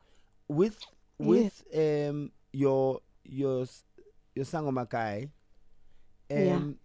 with 0.47 0.77
with 1.17 1.63
um 1.75 2.31
your 2.51 2.99
your 3.23 3.61
s- 3.63 3.85
your 4.35 4.45
Sangoma 4.45 4.89
guy, 4.89 5.29
um, 6.31 6.77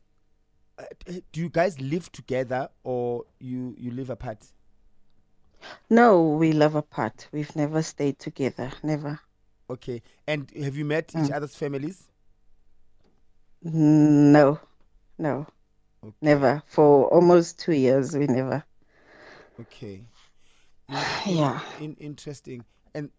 Yeah. 0.78 0.84
uh, 0.84 1.12
do 1.32 1.40
you 1.40 1.48
guys 1.48 1.80
live 1.80 2.12
together 2.12 2.68
or 2.84 3.24
you 3.40 3.74
you 3.78 3.90
live 3.90 4.10
apart? 4.10 4.44
No, 5.90 6.22
we 6.22 6.52
live 6.52 6.74
apart. 6.74 7.28
We've 7.32 7.54
never 7.56 7.82
stayed 7.82 8.18
together. 8.18 8.70
Never. 8.82 9.18
Okay. 9.68 10.02
And 10.28 10.48
have 10.62 10.76
you 10.76 10.84
met 10.84 11.10
each 11.10 11.30
Mm. 11.30 11.34
other's 11.34 11.56
families? 11.56 12.08
No, 13.62 14.60
no, 15.18 15.46
Okay. 16.02 16.14
never. 16.22 16.62
For 16.66 17.08
almost 17.08 17.58
two 17.58 17.72
years, 17.72 18.16
we 18.16 18.26
never. 18.26 18.64
Okay. 19.60 20.06
Yeah. 21.26 21.60
In, 21.80 21.94
interesting. 22.00 22.64
And 22.94 23.10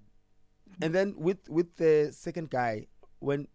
and 0.82 0.94
then 0.94 1.16
with 1.18 1.50
with 1.50 1.76
the 1.78 2.12
second 2.14 2.50
guy, 2.50 2.88
when 3.20 3.48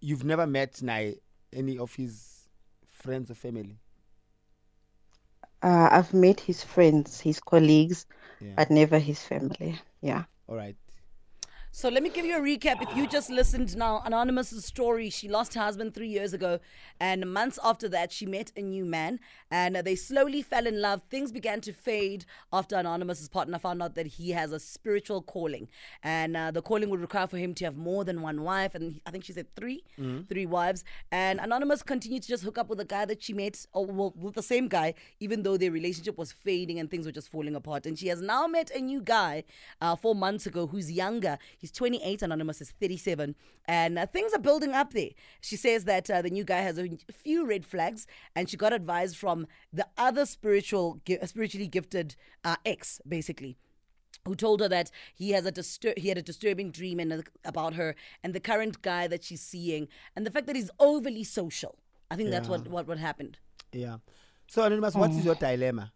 you've 0.00 0.24
never 0.24 0.46
met 0.46 0.82
Nai, 0.82 1.16
any 1.52 1.78
of 1.78 1.94
his 1.94 2.48
friends 2.86 3.30
or 3.30 3.34
family. 3.34 3.78
Uh, 5.62 5.88
I've 5.90 6.12
met 6.14 6.40
his 6.40 6.62
friends, 6.62 7.20
his 7.20 7.40
colleagues, 7.40 8.06
Yeah. 8.40 8.56
but 8.56 8.70
never 8.70 8.98
his 8.98 9.22
family. 9.22 9.80
Yeah. 10.02 10.24
All 10.48 10.56
right. 10.56 10.76
So 11.72 11.88
let 11.88 12.02
me 12.02 12.10
give 12.10 12.24
you 12.26 12.36
a 12.36 12.40
recap. 12.40 12.82
If 12.82 12.96
you 12.96 13.06
just 13.06 13.30
listened 13.30 13.76
now, 13.76 14.02
Anonymous's 14.04 14.64
story, 14.64 15.08
she 15.08 15.28
lost 15.28 15.54
her 15.54 15.60
husband 15.60 15.94
three 15.94 16.08
years 16.08 16.32
ago, 16.32 16.58
and 16.98 17.32
months 17.32 17.60
after 17.62 17.88
that, 17.90 18.10
she 18.10 18.26
met 18.26 18.50
a 18.56 18.60
new 18.60 18.84
man, 18.84 19.20
and 19.52 19.76
they 19.76 19.94
slowly 19.94 20.42
fell 20.42 20.66
in 20.66 20.80
love. 20.80 21.00
Things 21.08 21.30
began 21.30 21.60
to 21.60 21.72
fade 21.72 22.24
after 22.52 22.74
Anonymous's 22.74 23.28
partner 23.28 23.56
found 23.56 23.82
out 23.84 23.94
that 23.94 24.08
he 24.08 24.30
has 24.32 24.50
a 24.50 24.58
spiritual 24.58 25.22
calling, 25.22 25.68
and 26.02 26.36
uh, 26.36 26.50
the 26.50 26.60
calling 26.60 26.90
would 26.90 27.00
require 27.00 27.28
for 27.28 27.38
him 27.38 27.54
to 27.54 27.64
have 27.66 27.76
more 27.76 28.04
than 28.04 28.20
one 28.20 28.42
wife, 28.42 28.74
and 28.74 29.00
I 29.06 29.12
think 29.12 29.24
she 29.24 29.32
said 29.32 29.46
3 29.54 29.84
three 30.28 30.46
wives. 30.46 30.82
And 31.12 31.38
Anonymous 31.38 31.84
continued 31.84 32.24
to 32.24 32.28
just 32.28 32.42
hook 32.42 32.58
up 32.58 32.68
with 32.68 32.80
a 32.80 32.84
guy 32.84 33.04
that 33.04 33.22
she 33.22 33.32
met, 33.32 33.64
or 33.72 33.86
well, 33.86 34.12
with 34.16 34.34
the 34.34 34.42
same 34.42 34.66
guy, 34.66 34.94
even 35.20 35.44
though 35.44 35.56
their 35.56 35.70
relationship 35.70 36.18
was 36.18 36.32
fading 36.32 36.80
and 36.80 36.90
things 36.90 37.06
were 37.06 37.12
just 37.12 37.30
falling 37.30 37.54
apart. 37.54 37.86
And 37.86 37.96
she 37.96 38.08
has 38.08 38.20
now 38.20 38.48
met 38.48 38.70
a 38.72 38.80
new 38.80 39.00
guy 39.00 39.44
uh, 39.80 39.94
four 39.94 40.16
months 40.16 40.46
ago 40.46 40.66
who's 40.66 40.90
younger. 40.90 41.38
He's 41.60 41.70
28, 41.72 42.22
Anonymous 42.22 42.60
is 42.60 42.70
37, 42.80 43.34
and 43.66 43.98
uh, 43.98 44.06
things 44.06 44.32
are 44.32 44.40
building 44.40 44.72
up 44.72 44.94
there. 44.94 45.10
She 45.42 45.56
says 45.56 45.84
that 45.84 46.10
uh, 46.10 46.22
the 46.22 46.30
new 46.30 46.42
guy 46.42 46.60
has 46.60 46.78
a 46.78 46.88
few 47.12 47.46
red 47.46 47.66
flags, 47.66 48.06
and 48.34 48.48
she 48.48 48.56
got 48.56 48.72
advice 48.72 49.14
from 49.14 49.46
the 49.70 49.86
other 49.98 50.24
spiritual, 50.24 51.00
spiritually 51.24 51.68
gifted 51.68 52.16
uh, 52.44 52.56
ex, 52.64 53.00
basically 53.06 53.58
who 54.26 54.34
told 54.34 54.60
her 54.60 54.68
that 54.68 54.90
he 55.14 55.30
has 55.30 55.46
a 55.46 55.52
distur- 55.52 55.98
he 55.98 56.08
had 56.08 56.18
a 56.18 56.22
disturbing 56.22 56.70
dream 56.70 57.00
and 57.00 57.24
about 57.44 57.72
her 57.74 57.94
and 58.22 58.34
the 58.34 58.40
current 58.40 58.82
guy 58.82 59.06
that 59.06 59.24
she's 59.24 59.40
seeing 59.40 59.88
and 60.14 60.26
the 60.26 60.30
fact 60.30 60.46
that 60.46 60.56
he's 60.56 60.70
overly 60.78 61.24
social. 61.24 61.78
I 62.10 62.16
think 62.16 62.30
that's 62.30 62.48
what, 62.48 62.68
what 62.68 62.86
what 62.86 62.98
happened. 62.98 63.38
Yeah. 63.72 63.96
So 64.46 64.62
Anonymous, 64.62 64.94
what 64.94 65.10
is 65.12 65.24
your 65.24 65.36
dilemma? 65.36 65.92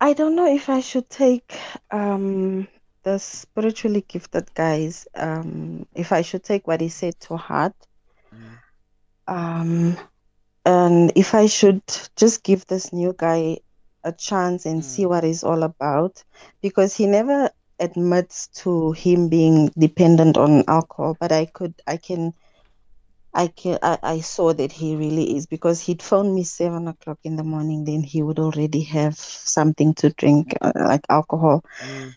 I 0.00 0.14
don't 0.14 0.34
know 0.34 0.46
if 0.46 0.70
I 0.70 0.80
should 0.80 1.10
take 1.10 1.58
um, 1.90 2.66
the 3.02 3.18
spiritually 3.18 4.04
gifted 4.06 4.52
guys, 4.54 5.06
um, 5.14 5.86
if 5.94 6.12
I 6.12 6.22
should 6.22 6.44
take 6.44 6.66
what 6.66 6.80
he 6.80 6.88
said 6.88 7.18
to 7.20 7.36
heart, 7.36 7.74
um, 9.26 9.96
and 10.64 11.12
if 11.16 11.34
I 11.34 11.46
should 11.46 11.82
just 12.16 12.42
give 12.42 12.66
this 12.66 12.92
new 12.92 13.14
guy 13.16 13.58
a 14.04 14.12
chance 14.12 14.66
and 14.66 14.84
see 14.84 15.06
what 15.06 15.24
he's 15.24 15.44
all 15.44 15.62
about, 15.62 16.22
because 16.62 16.94
he 16.96 17.06
never 17.06 17.50
admits 17.78 18.48
to 18.48 18.92
him 18.92 19.28
being 19.28 19.70
dependent 19.78 20.36
on 20.36 20.64
alcohol, 20.68 21.16
but 21.18 21.32
I 21.32 21.46
could, 21.46 21.74
I 21.86 21.96
can. 21.96 22.34
I 23.32 23.46
can 23.46 23.78
I, 23.80 23.96
I 24.02 24.20
saw 24.20 24.52
that 24.52 24.72
he 24.72 24.96
really 24.96 25.36
is 25.36 25.46
because 25.46 25.80
he'd 25.80 26.02
phone 26.02 26.34
me 26.34 26.42
seven 26.42 26.88
o'clock 26.88 27.20
in 27.22 27.36
the 27.36 27.44
morning, 27.44 27.84
then 27.84 28.02
he 28.02 28.22
would 28.24 28.40
already 28.40 28.82
have 28.82 29.14
something 29.14 29.94
to 29.94 30.10
drink, 30.10 30.56
uh, 30.60 30.72
like 30.74 31.02
alcohol. 31.08 31.64
Mm. 31.80 32.16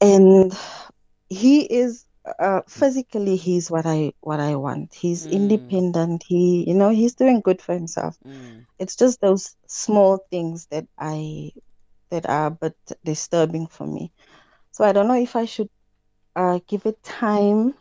And 0.00 0.52
he 1.28 1.62
is 1.62 2.04
uh, 2.38 2.62
physically 2.68 3.36
he's 3.36 3.70
what 3.70 3.86
I 3.86 4.12
what 4.20 4.40
I 4.40 4.56
want. 4.56 4.94
He's 4.94 5.26
Mm. 5.26 5.26
independent. 5.26 6.24
He 6.26 6.64
you 6.66 6.74
know 6.74 6.90
he's 6.90 7.14
doing 7.14 7.40
good 7.40 7.60
for 7.62 7.74
himself. 7.74 8.16
It's 8.78 8.96
just 8.96 9.20
those 9.20 9.54
small 9.66 10.18
things 10.30 10.66
that 10.70 10.86
I 10.98 11.50
that 12.10 12.28
are 12.28 12.50
but 12.50 12.74
disturbing 13.04 13.66
for 13.66 13.86
me. 13.86 14.12
So 14.72 14.84
I 14.84 14.92
don't 14.92 15.08
know 15.08 15.20
if 15.20 15.36
I 15.36 15.44
should 15.46 15.68
uh, 16.36 16.60
give 16.68 16.86
it 16.86 17.02
time 17.02 17.74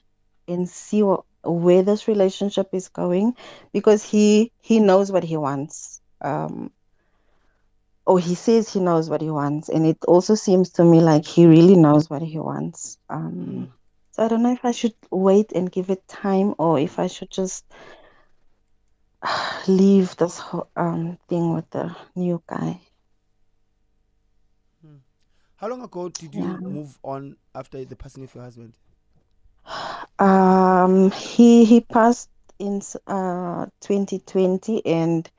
and 0.47 0.67
see 0.69 1.03
what, 1.03 1.24
where 1.43 1.83
this 1.83 2.07
relationship 2.07 2.67
is 2.74 2.89
going 2.89 3.33
because 3.74 4.03
he 4.03 4.51
he 4.62 4.79
knows 4.79 5.12
what 5.12 5.24
he 5.24 5.38
wants. 5.38 6.01
Um, 6.21 6.71
or 8.08 8.20
he 8.20 8.36
says 8.36 8.72
he 8.74 8.80
knows 8.82 9.10
what 9.10 9.22
he 9.22 9.30
wants, 9.32 9.70
and 9.70 9.86
it 9.86 10.00
also 10.08 10.36
seems 10.36 10.72
to 10.74 10.86
me 10.86 11.02
like 11.02 11.26
he 11.28 11.46
really 11.48 11.76
knows 11.76 12.10
what 12.10 12.24
he 12.24 12.40
wants. 12.40 12.98
Um, 13.10 13.70
so 14.12 14.26
I 14.26 14.30
don't 14.30 14.44
know 14.44 14.54
if 14.54 14.66
I 14.66 14.72
should 14.72 14.96
wait 15.12 15.54
and 15.54 15.72
give 15.72 15.90
it 15.92 16.08
time, 16.08 16.56
or 16.60 16.80
if 16.80 17.00
I 17.00 17.08
should 17.08 17.32
just 17.32 17.66
leave 19.68 20.16
this 20.18 20.40
whole 20.40 20.70
um 20.76 21.18
thing 21.30 21.54
with 21.54 21.70
the 21.72 21.96
new 22.16 22.42
guy. 22.48 22.82
How 25.58 25.68
long 25.68 25.82
ago 25.82 26.10
did 26.10 26.36
you 26.36 26.58
Yeah. 26.58 26.58
move 26.66 27.00
on 27.04 27.38
after 27.56 27.84
the 27.86 27.96
passing 27.96 28.24
of 28.24 28.34
your 28.34 28.44
husband? 28.44 28.74
Um, 30.20 31.12
he 31.12 31.66
he 31.66 31.82
passed 31.82 32.30
in 32.60 32.82
uh 33.08 33.68
2020, 33.82 34.86
and 34.86 35.30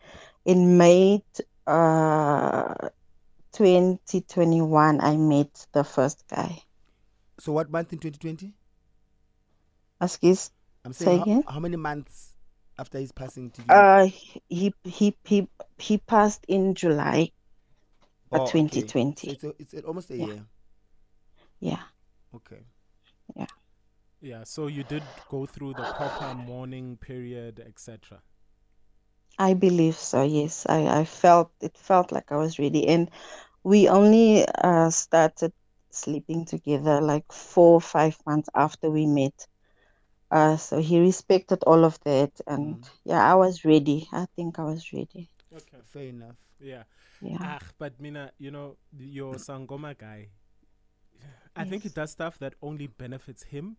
in 0.44 0.76
May 0.78 1.22
uh 1.68 2.88
2021, 3.52 5.00
I 5.00 5.16
met 5.16 5.66
the 5.72 5.84
first 5.84 6.24
guy. 6.28 6.62
So 7.38 7.52
what 7.52 7.70
month 7.70 7.92
in 7.92 7.98
2020? 7.98 8.54
Excuse. 10.00 10.50
I'm 10.84 10.92
Say 10.92 11.04
saying 11.06 11.22
again? 11.22 11.44
how, 11.46 11.54
how 11.54 11.60
many 11.60 11.76
months 11.76 12.34
after 12.78 12.98
his 12.98 13.12
passing 13.12 13.50
did 13.50 13.66
you? 13.66 13.74
Uh, 13.76 14.08
he 14.48 14.74
he 14.84 15.16
he 15.24 15.48
he 15.78 15.98
passed 15.98 16.44
in 16.48 16.74
July 16.74 17.30
Oh, 18.32 18.36
uh, 18.38 18.50
okay. 18.60 18.84
2020. 18.84 19.28
So 19.28 19.32
it's, 19.32 19.44
a, 19.44 19.54
it's 19.58 19.86
almost 19.86 20.10
a 20.10 20.16
Yeah. 20.16 20.26
year. 20.26 20.46
Yeah. 21.60 21.82
Okay. 22.34 22.64
Yeah. 23.36 23.46
Yeah, 24.20 24.44
so 24.44 24.66
you 24.66 24.84
did 24.84 25.20
go 25.28 25.46
through 25.46 25.74
the 25.74 25.86
proper 25.86 26.34
mourning 26.34 26.96
period, 26.96 27.60
etc. 27.60 28.22
I 29.38 29.54
believe 29.54 29.96
so. 29.96 30.22
Yes, 30.22 30.66
I, 30.68 30.86
I 31.00 31.04
felt 31.04 31.52
it 31.60 31.76
felt 31.76 32.12
like 32.12 32.30
I 32.32 32.36
was 32.36 32.58
ready, 32.58 32.86
and 32.88 33.10
we 33.64 33.88
only 33.88 34.46
uh, 34.46 34.90
started 34.90 35.52
sleeping 35.90 36.44
together 36.46 37.00
like 37.00 37.30
four 37.32 37.74
or 37.74 37.80
five 37.80 38.16
months 38.26 38.48
after 38.54 38.90
we 38.90 39.06
met. 39.06 39.46
Uh, 40.30 40.56
so 40.56 40.78
he 40.80 41.00
respected 41.00 41.62
all 41.64 41.84
of 41.84 41.98
that, 42.04 42.32
and 42.46 42.78
yeah, 43.04 43.22
I 43.22 43.34
was 43.36 43.64
ready. 43.64 44.08
I 44.12 44.26
think 44.36 44.58
I 44.58 44.64
was 44.64 44.92
ready. 44.92 45.30
Okay. 45.54 45.78
Fair 45.84 46.04
enough. 46.08 46.36
Yeah. 46.60 46.84
Yeah. 47.20 47.38
Ah, 47.42 47.60
but 47.78 47.98
Mina, 48.00 48.32
you 48.38 48.50
know, 48.50 48.76
your 48.98 49.36
Sangoma 49.36 49.96
guy, 49.96 50.28
I 51.56 51.64
think 51.64 51.82
he 51.82 51.88
does 51.88 52.10
stuff 52.12 52.38
that 52.38 52.54
only 52.62 52.86
benefits 52.86 53.44
him. 53.44 53.76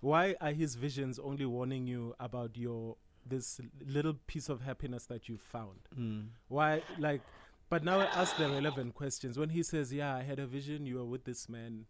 Why 0.00 0.36
are 0.40 0.52
his 0.52 0.74
visions 0.76 1.18
only 1.18 1.46
warning 1.46 1.86
you 1.86 2.14
about 2.20 2.56
your 2.56 2.96
this 3.26 3.60
little 3.86 4.14
piece 4.26 4.48
of 4.48 4.62
happiness 4.62 5.06
that 5.06 5.28
you 5.28 5.36
found? 5.38 5.88
Mm. 5.96 6.28
Why, 6.48 6.82
like, 6.98 7.20
but 7.68 7.84
now 7.84 8.00
I 8.00 8.04
ask 8.04 8.36
the 8.36 8.48
relevant 8.48 8.94
questions. 8.94 9.38
When 9.38 9.50
he 9.50 9.62
says, 9.62 9.92
"Yeah, 9.92 10.14
I 10.14 10.22
had 10.22 10.38
a 10.38 10.46
vision. 10.46 10.86
You 10.86 10.96
were 10.96 11.04
with 11.04 11.24
this 11.24 11.48
man," 11.48 11.86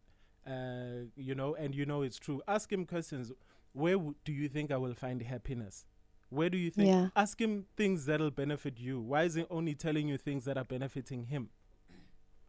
uh, 0.46 1.08
you 1.16 1.34
know, 1.34 1.54
and 1.54 1.74
you 1.74 1.86
know 1.86 2.02
it's 2.02 2.18
true. 2.18 2.42
Ask 2.46 2.72
him 2.72 2.86
questions. 2.86 3.32
Where 3.72 3.94
w- 3.94 4.14
do 4.24 4.32
you 4.32 4.48
think 4.48 4.70
I 4.70 4.76
will 4.76 4.94
find 4.94 5.22
happiness? 5.22 5.86
Where 6.28 6.48
do 6.50 6.56
you 6.58 6.70
think? 6.70 6.88
Yeah. 6.88 7.08
Ask 7.16 7.40
him 7.40 7.66
things 7.76 8.06
that'll 8.06 8.30
benefit 8.30 8.78
you. 8.78 9.00
Why 9.00 9.24
is 9.24 9.34
he 9.34 9.44
only 9.50 9.74
telling 9.74 10.08
you 10.08 10.18
things 10.18 10.44
that 10.44 10.56
are 10.56 10.64
benefiting 10.64 11.24
him? 11.26 11.50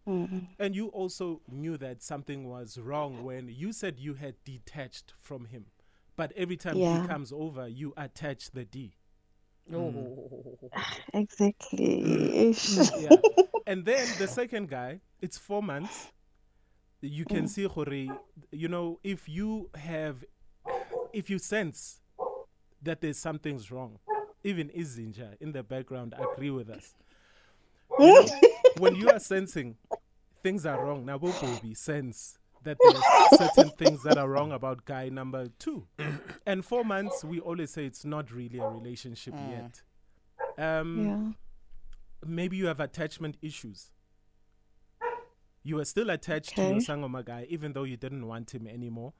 Mhm. 0.07 0.49
And 0.59 0.75
you 0.75 0.87
also 0.87 1.41
knew 1.47 1.77
that 1.77 2.01
something 2.03 2.47
was 2.49 2.77
wrong 2.77 3.23
when 3.23 3.47
you 3.47 3.71
said 3.71 3.99
you 3.99 4.15
had 4.15 4.35
detached 4.43 5.13
from 5.17 5.45
him. 5.45 5.67
But 6.15 6.31
every 6.35 6.57
time 6.57 6.77
Yeah. 6.77 7.01
he 7.01 7.07
comes 7.07 7.31
over, 7.31 7.67
you 7.67 7.93
attach 7.97 8.51
the 8.51 8.65
D. 8.65 8.93
Oh. 9.71 9.75
Mm. 9.75 10.69
Exactly. 11.13 12.03
Mm. 12.03 13.01
Yeah. 13.01 13.43
And 13.65 13.85
then 13.85 14.05
the 14.19 14.27
second 14.27 14.69
guy, 14.69 14.99
it's 15.21 15.37
four 15.37 15.63
months. 15.63 16.11
You 16.99 17.23
can 17.23 17.45
mm. 17.45 17.49
see 17.49 17.63
Hori, 17.63 18.11
you 18.51 18.67
know, 18.67 18.99
if 19.03 19.29
you 19.29 19.69
have, 19.75 20.23
if 21.13 21.29
you 21.29 21.39
sense 21.39 22.01
that 22.81 22.99
there's 22.99 23.17
something's 23.17 23.71
wrong. 23.71 23.99
Even 24.43 24.69
Izinja 24.69 25.37
in 25.39 25.53
the 25.53 25.63
background 25.63 26.13
agree 26.19 26.49
with 26.49 26.69
us. 26.69 26.93
when 28.77 28.95
you 28.95 29.09
are 29.09 29.19
sensing 29.19 29.77
things 30.41 30.65
are 30.65 30.83
wrong, 30.83 31.05
now 31.05 31.17
will 31.17 31.31
Bobi 31.31 31.75
sense 31.75 32.37
that 32.63 32.77
there's 32.81 33.39
certain 33.39 33.69
things 33.71 34.03
that 34.03 34.17
are 34.17 34.27
wrong 34.27 34.51
about 34.51 34.85
guy 34.85 35.09
number 35.09 35.47
two. 35.59 35.85
and 36.45 36.63
four 36.63 36.83
months, 36.83 37.23
we 37.23 37.39
always 37.39 37.71
say 37.71 37.85
it's 37.85 38.05
not 38.05 38.31
really 38.31 38.59
a 38.59 38.67
relationship 38.67 39.33
yet. 39.49 39.81
Um, 40.57 41.05
Yeah. 41.05 41.31
maybe 42.27 42.57
you 42.57 42.67
have 42.67 42.79
attachment 42.79 43.37
issues. 43.41 43.91
You 45.63 45.79
are 45.79 45.85
still 45.85 46.09
attached 46.09 46.55
to 46.55 46.61
your 46.61 46.75
Sangoma 46.81 47.23
guy, 47.23 47.47
even 47.49 47.71
though 47.73 47.83
you 47.83 47.95
didn't 47.95 48.27
want 48.27 48.53
him 48.53 48.67
anymore. 48.67 49.13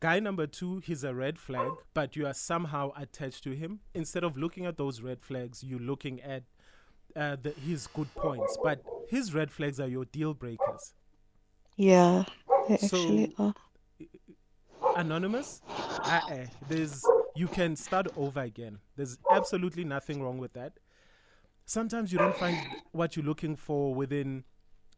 Guy 0.00 0.18
number 0.18 0.46
two, 0.46 0.80
he's 0.80 1.04
a 1.04 1.14
red 1.14 1.38
flag, 1.38 1.70
but 1.94 2.16
you 2.16 2.26
are 2.26 2.34
somehow 2.34 2.90
attached 2.96 3.44
to 3.44 3.52
him. 3.52 3.78
Instead 3.94 4.24
of 4.24 4.36
looking 4.36 4.66
at 4.66 4.76
those 4.76 5.00
red 5.00 5.22
flags, 5.22 5.62
you're 5.62 5.78
looking 5.78 6.20
at 6.20 6.42
uh, 7.16 7.36
the, 7.40 7.50
his 7.50 7.86
good 7.86 8.12
points. 8.16 8.58
But 8.62 8.82
his 9.08 9.32
red 9.32 9.52
flags 9.52 9.78
are 9.78 9.86
your 9.88 10.04
deal 10.04 10.34
breakers. 10.34 10.94
Yeah. 11.76 12.24
They 12.68 12.76
So- 12.78 12.96
actually 12.98 13.34
are. 13.38 13.54
Anonymous, 14.96 15.60
uh-uh, 15.68 16.46
there's 16.68 17.04
you 17.34 17.48
can 17.48 17.74
start 17.74 18.06
over 18.16 18.40
again. 18.40 18.78
There's 18.96 19.18
absolutely 19.30 19.82
nothing 19.84 20.22
wrong 20.22 20.38
with 20.38 20.52
that. 20.52 20.74
Sometimes 21.64 22.12
you 22.12 22.18
don't 22.18 22.36
find 22.36 22.56
what 22.92 23.16
you're 23.16 23.24
looking 23.24 23.56
for 23.56 23.92
within 23.94 24.44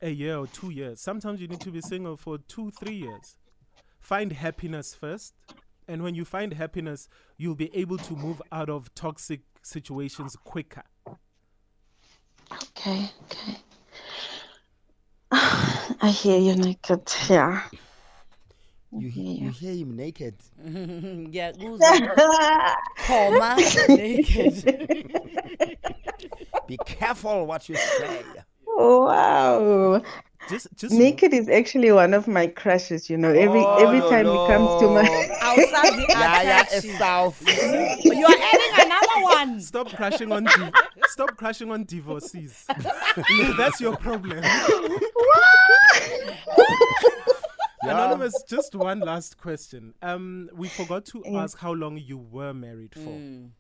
a 0.03 0.11
year 0.11 0.37
or 0.37 0.47
two 0.49 0.69
years. 0.71 1.01
Sometimes 1.01 1.41
you 1.41 1.49
need 1.49 1.61
to 1.61 1.71
be 1.71 1.81
single 1.81 2.17
for 2.17 2.37
two, 2.37 2.71
three 2.73 2.97
years. 2.97 3.39
Find 4.01 4.33
happiness 4.33 4.95
first, 4.95 5.35
and 5.89 6.03
when 6.03 6.15
you 6.15 6.25
find 6.27 6.53
happiness, 6.53 7.09
you'll 7.39 7.55
be 7.55 7.75
able 7.75 7.97
to 7.99 8.15
move 8.15 8.43
out 8.53 8.69
of 8.69 8.95
toxic 8.95 9.41
situations 9.63 10.37
quicker. 10.37 10.83
Okay. 12.53 13.11
Okay. 15.33 15.63
I 16.01 16.11
hear 16.11 16.39
you, 16.39 16.55
naked. 16.57 17.03
Yeah. 17.29 17.63
You, 18.93 19.09
he- 19.09 19.35
you 19.43 19.51
hear 19.51 19.75
him 19.75 19.97
naked. 19.97 20.35
yeah, 21.33 21.53
uza 21.59 21.85
khoma 22.99 23.57
naked. 23.89 25.13
Be 26.67 26.77
careful 26.87 27.47
what 27.47 27.69
you 27.69 27.77
say. 27.77 28.23
Wow. 28.67 30.03
Just, 30.49 30.69
just 30.77 30.95
Naked 30.95 31.33
is 31.35 31.49
actually 31.49 31.91
one 31.91 32.15
of 32.15 32.29
my 32.29 32.47
crushes, 32.47 33.11
you 33.11 33.17
know. 33.17 33.31
Every 33.31 33.59
Oh, 33.59 33.85
every 33.85 33.99
no, 33.99 34.09
time 34.11 34.27
he 34.27 34.47
comes 34.47 34.81
to 34.81 34.89
my 34.89 35.03
no. 35.03 35.09
Awusazi 35.43 36.05
Yeah, 36.09 36.43
yeah, 36.43 36.65
you. 36.73 36.93
south. 36.99 37.43
You 38.05 38.27
are 38.27 38.35
adding 38.53 38.87
another 38.87 39.23
one. 39.25 39.61
Stop 39.61 39.89
crashing 39.91 40.31
on 40.31 40.45
div- 40.45 40.73
stop 41.09 41.37
crashing 41.37 41.73
on 41.73 41.85
divorcees. 41.85 42.65
That's 43.57 43.81
your 43.81 43.97
problem. 43.97 44.45
Anonymous, 47.83 48.43
just 48.49 48.75
one 48.75 49.01
last 49.01 49.39
question. 49.39 49.95
Um, 50.03 50.51
we 50.55 50.69
forgot 50.69 51.05
to 51.07 51.23
Yeah. 51.25 51.43
ask 51.43 51.57
how 51.59 51.73
long 51.73 51.97
you 51.99 52.19
were 52.19 52.53
married 52.53 52.95
for. 52.95 53.01
Mm. 53.01 53.51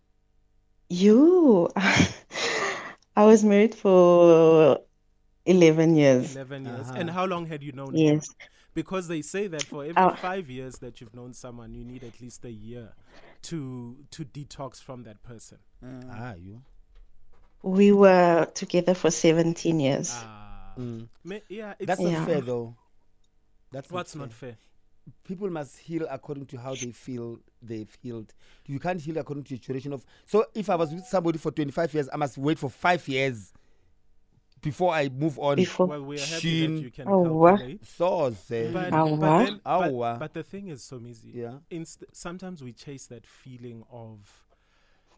you. 0.89 1.69
I 1.77 3.25
was 3.25 3.43
married 3.45 3.75
for 3.75 4.79
11 5.47 5.97
years. 5.97 6.35
Eleven 6.37 6.65
years. 6.65 6.89
Uh-huh. 6.89 6.99
And 6.99 7.11
how 7.11 7.25
long 7.25 7.47
had 7.47 7.63
you 7.63 7.73
known 7.73 7.95
him? 7.95 8.17
Yes. 8.17 8.29
Because 8.75 9.09
they 9.09 9.23
say 9.23 9.47
that 9.47 9.63
for 9.63 9.83
every 9.85 9.95
Oh. 10.03 10.15
five 10.17 10.51
years 10.51 10.77
that 10.81 11.01
you've 11.01 11.15
known 11.15 11.33
someone, 11.33 11.73
you 11.75 11.85
need 11.85 12.05
at 12.05 12.21
least 12.21 12.45
a 12.45 12.51
year 12.51 12.93
to 13.43 13.97
to 14.11 14.25
detox 14.25 14.83
from 14.83 15.05
that 15.05 15.23
person. 15.23 15.59
Ah, 16.11 16.35
you. 16.35 16.63
We 17.63 17.91
were 17.93 18.45
together 18.55 18.93
for 18.95 19.11
17 19.11 19.81
years. 19.81 20.13
Ah, 20.15 20.46
Mm. 20.79 21.09
ma- 21.25 21.37
yeah. 21.49 21.75
It's, 21.79 21.87
That's 21.87 22.01
not 22.01 22.27
fair, 22.27 22.41
though. 22.41 22.75
That's 23.73 23.91
what's 23.91 24.15
not 24.15 24.33
fair. 24.33 24.57
people 25.25 25.49
must 25.51 25.79
heal 25.79 26.07
according 26.11 26.47
to 26.47 26.57
how 26.59 26.75
they 26.75 26.91
feel 26.93 27.39
they've 27.63 27.93
healed. 28.03 28.33
You 28.67 28.79
can't 28.79 29.01
heal 29.01 29.19
according 29.19 29.45
to 29.45 29.55
the 29.55 29.59
duration 29.61 29.93
of. 29.93 30.05
So 30.27 30.45
if 30.55 30.69
I 30.71 30.75
was 30.77 30.93
with 30.93 31.05
somebody 31.07 31.39
for 31.39 31.51
25 31.51 31.95
years, 31.95 32.09
I 32.13 32.17
must 32.17 32.39
wait 32.39 32.59
for 32.59 32.71
five 32.71 33.07
years 33.09 33.53
before 34.63 34.93
I 34.95 35.09
move 35.09 35.39
on. 35.39 35.57
Before. 35.57 35.87
Well, 35.87 36.03
we 36.03 36.17
are 36.17 36.21
happy 36.27 36.41
Shin. 36.41 36.77
that 36.77 36.83
you 36.83 36.91
can 36.91 37.09
Oh, 37.09 37.21
what? 37.33 37.51
calculate. 37.59 37.87
So, 37.87 38.31
say, 38.33 38.73
But, 38.73 38.93
Awa. 38.93 39.17
but, 39.17 39.45
then, 39.45 39.61
but, 39.65 40.19
but 40.19 40.35
the 40.35 40.43
thing 40.43 40.69
is, 40.69 40.83
Somizi, 40.83 41.35
yeah. 41.35 41.55
inst- 41.71 42.05
sometimes 42.13 42.63
we 42.63 42.73
chase 42.73 43.07
that 43.07 43.27
feeling 43.27 43.85
of 43.91 44.19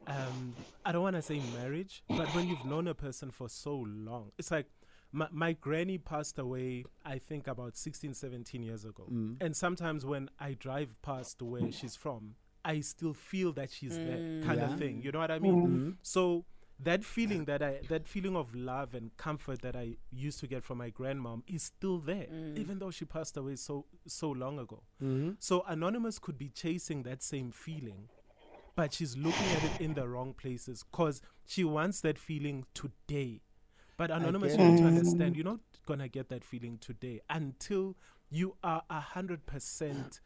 um 0.06 0.54
i 0.86 0.92
don't 0.92 1.02
want 1.02 1.16
to 1.16 1.20
say 1.20 1.38
marriage 1.60 2.02
but 2.08 2.26
when 2.34 2.48
you've 2.48 2.64
known 2.64 2.86
a 2.86 2.94
person 2.94 3.30
for 3.30 3.46
so 3.48 3.74
long 3.86 4.30
it's 4.38 4.50
like 4.50 4.64
my, 5.12 5.26
my 5.32 5.52
granny 5.54 5.98
passed 5.98 6.38
away 6.38 6.84
i 7.04 7.18
think 7.18 7.46
about 7.46 7.76
16 7.76 8.14
17 8.14 8.62
years 8.62 8.84
ago 8.84 9.04
Mm. 9.10 9.36
and 9.40 9.56
sometimes 9.56 10.04
when 10.04 10.28
i 10.38 10.52
drive 10.54 11.00
past 11.02 11.40
where 11.42 11.72
she's 11.72 11.96
from 11.96 12.34
i 12.64 12.80
still 12.80 13.14
feel 13.14 13.52
that 13.52 13.70
she's 13.70 13.96
there 13.96 14.42
kind 14.42 14.58
Yeah. 14.60 14.72
of 14.72 14.78
thing 14.78 15.00
you 15.02 15.10
know 15.12 15.18
what 15.20 15.30
i 15.30 15.38
mean 15.38 15.66
Mhm. 15.66 15.96
so 16.02 16.44
that 16.80 17.04
feeling 17.04 17.44
that 17.46 17.60
I 17.60 17.80
that 17.88 18.06
feeling 18.06 18.36
of 18.36 18.54
love 18.54 18.94
and 18.94 19.10
comfort 19.16 19.62
that 19.62 19.74
I 19.74 19.96
used 20.12 20.38
to 20.40 20.46
get 20.46 20.62
from 20.62 20.78
my 20.78 20.92
grandmom 20.92 21.42
is 21.48 21.64
still 21.64 21.98
there, 21.98 22.28
even 22.54 22.78
though 22.78 22.92
she 22.92 23.04
passed 23.04 23.36
away 23.36 23.56
so 23.56 23.86
so 24.06 24.30
long 24.30 24.60
ago. 24.60 24.84
Mhm. 25.02 25.34
So 25.40 25.62
Anonymous 25.66 26.20
could 26.20 26.38
be 26.38 26.48
chasing 26.50 27.02
that 27.02 27.20
same 27.20 27.50
feeling, 27.50 28.08
but 28.76 28.92
she's 28.94 29.16
looking 29.16 29.48
at 29.56 29.64
it 29.64 29.80
in 29.80 29.94
the 29.94 30.06
wrong 30.08 30.34
places 30.34 30.84
because 30.88 31.20
she 31.44 31.64
wants 31.64 32.00
that 32.02 32.16
feeling 32.16 32.64
today. 32.74 33.40
But 33.98 34.10
Anonymous, 34.12 34.52
you 34.52 34.58
get 34.58 34.70
need 34.70 34.78
to 34.78 34.86
understand 34.86 35.36
you're 35.36 35.44
not 35.44 35.60
gonna 35.84 36.08
get 36.08 36.30
that 36.30 36.44
feeling 36.44 36.78
today 36.78 37.20
until 37.28 37.96
you 38.30 38.54
are 38.62 38.82
a 38.88 39.00
hundred 39.00 39.44
percent 39.44 40.20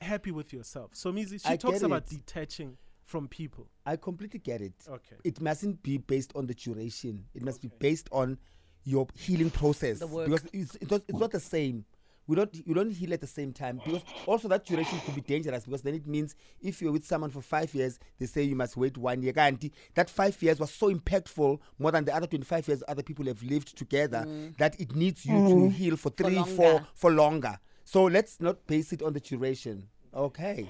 happy 0.00 0.30
with 0.30 0.52
yourself. 0.52 0.90
So 0.94 1.12
Mizi, 1.12 1.40
she 1.42 1.48
I 1.48 1.56
talks 1.56 1.82
about 1.82 2.04
it. 2.04 2.08
detaching 2.10 2.78
from 3.04 3.28
people. 3.28 3.68
I 3.84 3.96
completely 3.96 4.40
get 4.40 4.62
it. 4.62 4.72
Okay. 4.88 5.16
It 5.22 5.40
mustn't 5.40 5.82
be 5.82 5.98
based 5.98 6.32
on 6.34 6.46
the 6.46 6.54
duration. 6.54 7.26
It 7.34 7.42
must 7.42 7.60
be 7.60 7.70
based 7.78 8.08
on 8.10 8.38
your 8.84 9.06
healing 9.14 9.50
process. 9.50 9.98
The 9.98 10.06
work. 10.06 10.26
Because 10.26 10.46
it's, 10.52 10.76
it's, 10.76 10.90
not, 10.90 11.02
it's 11.06 11.18
not 11.18 11.30
the 11.30 11.40
same. 11.40 11.84
We 12.30 12.36
don't 12.36 12.54
you 12.64 12.74
don't 12.74 12.92
heal 12.92 13.12
at 13.12 13.20
the 13.20 13.26
same 13.26 13.52
time 13.52 13.80
because 13.84 14.02
also 14.24 14.46
that 14.46 14.64
duration 14.64 15.00
could 15.04 15.16
be 15.16 15.20
dangerous 15.20 15.64
because 15.64 15.82
then 15.82 15.96
it 15.96 16.06
means 16.06 16.36
if 16.62 16.80
you're 16.80 16.92
with 16.92 17.04
someone 17.04 17.30
for 17.30 17.42
five 17.42 17.74
years, 17.74 17.98
they 18.20 18.26
say 18.26 18.44
you 18.44 18.54
must 18.54 18.76
wait 18.76 18.96
one 18.96 19.20
year. 19.20 19.32
Guarantee 19.32 19.72
that 19.94 20.08
five 20.08 20.40
years 20.40 20.60
was 20.60 20.70
so 20.72 20.94
impactful 20.94 21.58
more 21.80 21.90
than 21.90 22.04
the 22.04 22.14
other 22.14 22.28
25 22.28 22.68
years 22.68 22.84
other 22.86 23.02
people 23.02 23.24
have 23.26 23.42
lived 23.42 23.76
together 23.76 24.28
that 24.58 24.80
it 24.80 24.94
needs 24.94 25.26
you 25.26 25.40
to 25.48 25.70
heal 25.70 25.96
for 25.96 26.10
three, 26.10 26.40
four, 26.44 26.86
for 26.94 27.10
longer. 27.10 27.58
So 27.84 28.04
let's 28.04 28.40
not 28.40 28.64
base 28.68 28.92
it 28.92 29.02
on 29.02 29.12
the 29.12 29.18
duration. 29.20 29.88
Okay, 30.14 30.68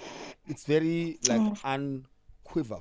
it's 0.48 0.64
very 0.64 1.18
like 1.28 1.58
unquiver. 1.62 2.78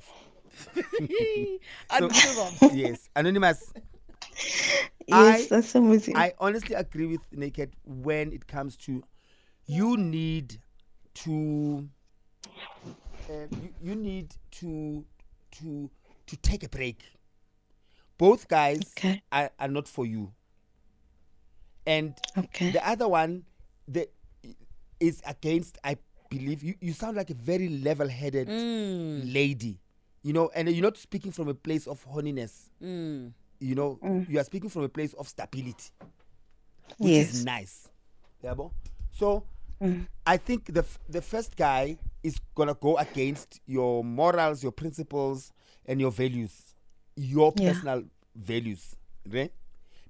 Unbelievable. 1.90 2.50
yes, 2.72 3.10
anonymous. 3.14 3.74
Yes, 5.06 5.44
I- 5.44 5.46
that's 5.48 5.74
amazing. 5.74 6.16
I 6.16 6.34
honestly 6.38 6.74
agree 6.74 7.06
with 7.06 7.20
Naked 7.32 7.74
when 7.84 8.32
it 8.32 8.46
comes 8.46 8.76
to 8.78 9.02
you 9.66 9.96
need 9.96 10.58
to 11.14 11.88
uh, 13.28 13.46
you, 13.60 13.70
you 13.80 13.94
need 13.94 14.34
to 14.52 15.04
to 15.52 15.90
to 16.26 16.36
take 16.36 16.62
a 16.62 16.68
break. 16.68 17.02
Both 18.18 18.48
guys 18.48 18.92
Okay. 18.96 19.22
are, 19.32 19.50
are 19.58 19.68
not 19.68 19.88
for 19.88 20.06
you. 20.06 20.32
And 21.86 22.14
Okay. 22.36 22.70
the 22.70 22.86
other 22.86 23.08
one 23.08 23.44
the 23.88 24.08
is 25.00 25.22
against 25.26 25.78
I 25.82 25.96
believe 26.28 26.62
you, 26.62 26.74
you 26.80 26.92
sound 26.92 27.16
like 27.16 27.30
a 27.30 27.34
very 27.34 27.68
level 27.68 28.08
headed 28.08 28.48
Mm. 28.48 29.32
lady. 29.34 29.80
You 30.22 30.34
know, 30.34 30.50
and 30.54 30.68
you're 30.68 30.82
not 30.82 30.98
speaking 30.98 31.32
from 31.32 31.48
a 31.48 31.54
place 31.54 31.86
of 31.86 32.04
honiness. 32.06 32.68
Mm. 32.82 33.32
You 33.60 33.74
know, 33.74 33.98
mm. 34.02 34.28
you 34.28 34.38
are 34.40 34.44
speaking 34.44 34.70
from 34.70 34.82
a 34.82 34.88
place 34.88 35.12
of 35.14 35.28
stability 35.28 35.90
which 36.98 37.12
Yes. 37.12 37.34
is 37.34 37.44
nice. 37.44 37.88
Yabo? 38.42 38.72
So 39.12 39.44
Mm. 39.80 40.06
I 40.26 40.36
think 40.36 40.66
the 40.74 40.80
f- 40.80 40.98
the 41.08 41.22
first 41.22 41.56
guy 41.56 41.96
is 42.22 42.38
gonna 42.54 42.74
go 42.74 42.98
against 42.98 43.60
your 43.66 44.04
morals, 44.04 44.62
your 44.62 44.72
principles, 44.72 45.52
and 45.86 45.98
your 46.00 46.10
values, 46.10 46.74
your 47.16 47.52
Yeah. 47.56 47.72
personal 47.72 48.02
values, 48.34 48.94
right? 49.26 49.50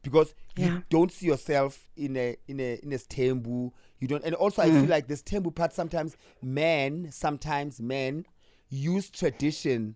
Because 0.02 0.34
you 0.56 0.82
don't 0.88 1.12
see 1.12 1.26
yourself 1.26 1.88
in 1.96 2.16
a 2.16 2.36
in 2.48 2.58
a 2.58 2.80
in 2.82 2.92
a 2.92 2.98
stembu. 2.98 3.70
You 4.00 4.08
don't, 4.08 4.24
and 4.24 4.34
also 4.34 4.60
I 4.62 4.70
feel 4.70 4.86
mm. 4.86 4.88
like 4.88 5.06
this 5.06 5.22
tembu 5.22 5.54
part 5.54 5.72
sometimes 5.72 6.16
men 6.42 7.12
sometimes 7.12 7.80
men 7.80 8.26
use 8.70 9.08
tradition 9.08 9.94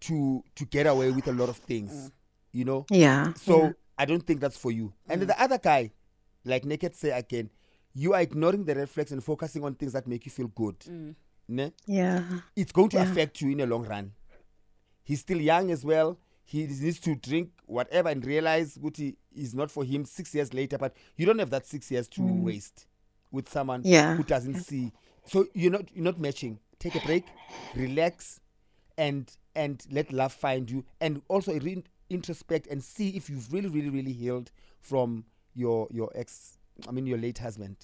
to 0.00 0.44
to 0.54 0.64
get 0.66 0.86
away 0.86 1.10
with 1.10 1.26
a 1.26 1.32
lot 1.32 1.48
of 1.48 1.56
things, 1.56 1.90
mm. 1.92 2.12
You 2.52 2.64
know. 2.64 2.86
Yeah. 2.90 3.32
So 3.34 3.62
yeah. 3.64 3.72
I 3.98 4.04
don't 4.04 4.26
think 4.26 4.40
that's 4.40 4.56
for 4.56 4.70
you. 4.70 4.92
And 5.08 5.20
then 5.20 5.28
the 5.28 5.40
other 5.40 5.58
guy, 5.58 5.92
like 6.44 6.64
Naked 6.64 6.94
say 6.94 7.10
again, 7.10 7.50
you 7.94 8.14
are 8.14 8.20
ignoring 8.20 8.64
the 8.64 8.74
red 8.74 8.88
flags 8.88 9.12
and 9.12 9.22
focusing 9.22 9.64
on 9.64 9.74
things 9.74 9.92
that 9.92 10.06
make 10.06 10.24
you 10.24 10.30
feel 10.30 10.48
good. 10.48 10.78
Mm. 10.80 11.14
Ne? 11.48 11.72
Yeah. 11.86 12.22
It's 12.54 12.72
going 12.72 12.90
to 12.90 12.98
Yeah. 12.98 13.10
affect 13.10 13.40
you 13.40 13.50
in 13.50 13.58
the 13.58 13.66
long 13.66 13.84
run. 13.86 14.12
he's 15.02 15.20
still 15.20 15.40
young 15.40 15.70
as 15.70 15.84
well 15.86 16.18
he 16.44 16.66
needs 16.66 17.00
to 17.00 17.14
drink 17.14 17.50
whatever 17.66 18.10
and 18.10 18.24
realize 18.26 18.76
Guti 18.76 19.16
is 19.34 19.54
not 19.54 19.70
for 19.70 19.82
him 19.84 20.04
six 20.04 20.34
years 20.34 20.52
later 20.52 20.76
but 20.78 20.94
you 21.16 21.24
don't 21.26 21.38
have 21.38 21.48
that 21.50 21.66
six 21.66 21.90
years 21.90 22.06
to 22.08 22.20
mm. 22.20 22.42
waste 22.42 22.86
with 23.30 23.48
someone 23.48 23.80
Yeah. 23.84 24.16
who 24.16 24.22
doesn't 24.22 24.56
see 24.56 24.92
so 25.24 25.46
you're 25.54 25.72
not 25.72 25.84
you're 25.94 26.04
not 26.04 26.20
matching 26.20 26.58
take 26.78 26.94
a 26.94 27.00
break 27.06 27.24
relax 27.74 28.40
and 28.98 29.30
and 29.54 29.82
let 29.90 30.12
love 30.12 30.32
find 30.32 30.70
you 30.70 30.84
and 31.00 31.22
also 31.28 31.58
re- 31.58 31.84
introspect 32.10 32.66
and 32.68 32.82
see 32.82 33.10
if 33.10 33.28
you've 33.28 33.52
really 33.52 33.68
really 33.68 33.90
really 33.90 34.12
healed 34.12 34.50
from 34.80 35.24
your 35.54 35.88
your 35.90 36.10
ex 36.14 36.58
i 36.88 36.90
mean 36.90 37.06
your 37.06 37.18
late 37.18 37.38
husband 37.38 37.76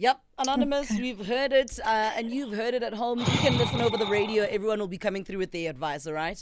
Yep, 0.00 0.18
anonymous. 0.38 0.90
We've 0.92 1.26
heard 1.26 1.52
it, 1.52 1.78
uh, 1.84 2.12
and 2.16 2.30
you've 2.30 2.54
heard 2.54 2.72
it 2.72 2.82
at 2.82 2.94
home. 2.94 3.18
You 3.18 3.26
can 3.26 3.58
listen 3.58 3.82
over 3.82 3.98
the 3.98 4.06
radio. 4.06 4.44
Everyone 4.44 4.78
will 4.78 4.88
be 4.88 4.96
coming 4.96 5.26
through 5.26 5.36
with 5.36 5.52
their 5.52 5.68
advice. 5.68 6.06
All 6.06 6.14
right. 6.14 6.40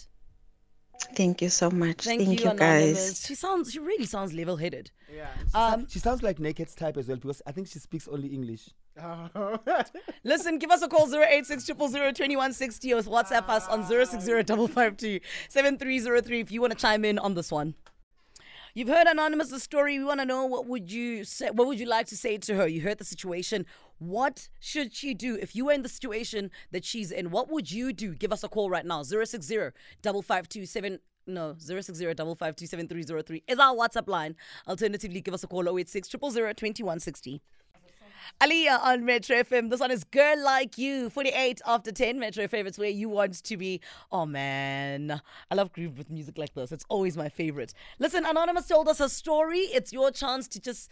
Thank 1.14 1.42
you 1.42 1.48
so 1.48 1.70
much. 1.70 2.04
Thank, 2.04 2.22
Thank, 2.22 2.40
you, 2.40 2.50
you, 2.50 2.56
guys. 2.56 3.24
She 3.26 3.34
sounds. 3.34 3.72
She 3.72 3.78
really 3.78 4.06
sounds 4.06 4.32
level-headed. 4.32 4.90
Yeah. 5.14 5.28
Um, 5.54 5.86
she 5.88 5.98
sounds 5.98 6.22
like 6.22 6.38
naked's 6.38 6.74
type 6.74 6.96
as 6.96 7.08
well 7.08 7.16
because 7.16 7.40
i 7.46 7.50
think 7.50 7.66
she 7.66 7.78
speaks 7.78 8.06
only 8.08 8.28
english 8.28 8.68
Listen, 10.24 10.58
give 10.58 10.70
us 10.70 10.82
a 10.82 10.88
call 10.88 11.12
086 11.12 11.64
2160 11.64 12.94
or 12.94 13.02
WhatsApp 13.02 13.48
us 13.48 13.66
on 13.68 13.84
060 13.84 15.22
7303 15.48 16.40
if 16.40 16.50
you 16.50 16.60
want 16.60 16.72
to 16.72 16.78
chime 16.78 17.04
in 17.04 17.18
on 17.18 17.34
this 17.34 17.52
one. 17.52 17.74
You've 18.74 18.88
heard 18.88 19.06
Anonymous' 19.06 19.62
story. 19.62 19.98
We 19.98 20.04
want 20.04 20.20
to 20.20 20.26
know 20.26 20.46
what 20.46 20.66
would 20.66 20.90
you 20.90 21.24
say 21.24 21.50
what 21.50 21.66
would 21.66 21.80
you 21.80 21.86
like 21.86 22.06
to 22.06 22.16
say 22.16 22.38
to 22.38 22.54
her? 22.56 22.66
You 22.66 22.80
heard 22.80 22.98
the 22.98 23.04
situation. 23.04 23.66
What 23.98 24.48
should 24.60 24.94
she 24.94 25.14
do 25.14 25.36
if 25.40 25.56
you 25.56 25.66
were 25.66 25.72
in 25.72 25.82
the 25.82 25.88
situation 25.88 26.50
that 26.70 26.84
she's 26.84 27.10
in? 27.10 27.30
What 27.30 27.50
would 27.50 27.70
you 27.70 27.92
do? 27.92 28.14
Give 28.14 28.32
us 28.32 28.44
a 28.44 28.48
call 28.48 28.70
right 28.70 28.86
now. 28.86 29.02
060 29.02 29.70
5527 30.02 31.00
no, 31.26 31.54
060 31.58 32.06
552 32.06 33.42
is 33.46 33.58
our 33.58 33.74
WhatsApp 33.74 34.08
line. 34.08 34.34
Alternatively, 34.66 35.20
give 35.20 35.34
us 35.34 35.44
a 35.44 35.46
call 35.46 35.78
086 35.78 36.08
000 36.10 36.20
2160. 36.54 37.42
Aliyah 38.40 38.80
on 38.82 39.04
Metro 39.04 39.36
FM. 39.36 39.70
This 39.70 39.80
one 39.80 39.90
is 39.90 40.04
Girl 40.04 40.42
Like 40.42 40.78
You, 40.78 41.10
48 41.10 41.60
after 41.66 41.92
10. 41.92 42.18
Metro 42.18 42.46
Favorites, 42.46 42.78
where 42.78 42.88
you 42.88 43.08
want 43.08 43.42
to 43.42 43.56
be. 43.56 43.80
Oh 44.12 44.26
man, 44.26 45.20
I 45.50 45.54
love 45.54 45.72
groove 45.72 45.98
with 45.98 46.10
music 46.10 46.38
like 46.38 46.54
this. 46.54 46.72
It's 46.72 46.84
always 46.88 47.16
my 47.16 47.28
favorite. 47.28 47.74
Listen, 47.98 48.24
Anonymous 48.24 48.66
told 48.66 48.88
us 48.88 49.00
a 49.00 49.08
story. 49.08 49.60
It's 49.60 49.92
your 49.92 50.10
chance 50.10 50.46
to 50.48 50.60
just 50.60 50.90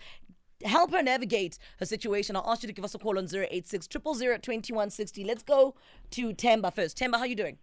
help 0.65 0.93
her 0.93 1.03
navigate 1.03 1.59
her 1.79 1.87
situation. 1.87 2.37
I'll 2.37 2.49
ask 2.51 2.63
you 2.63 2.67
to 2.69 2.73
give 2.73 2.85
us 2.85 2.95
a 2.95 2.99
call 2.99 3.19
on 3.19 3.27
086 3.33 3.87
2160. 3.87 5.25
Let's 5.25 5.43
go 5.43 5.75
to 6.11 6.33
Temba 6.35 6.73
first. 6.73 6.99
Temba, 6.99 7.17
how 7.17 7.25
you 7.25 7.37
doing? 7.37 7.59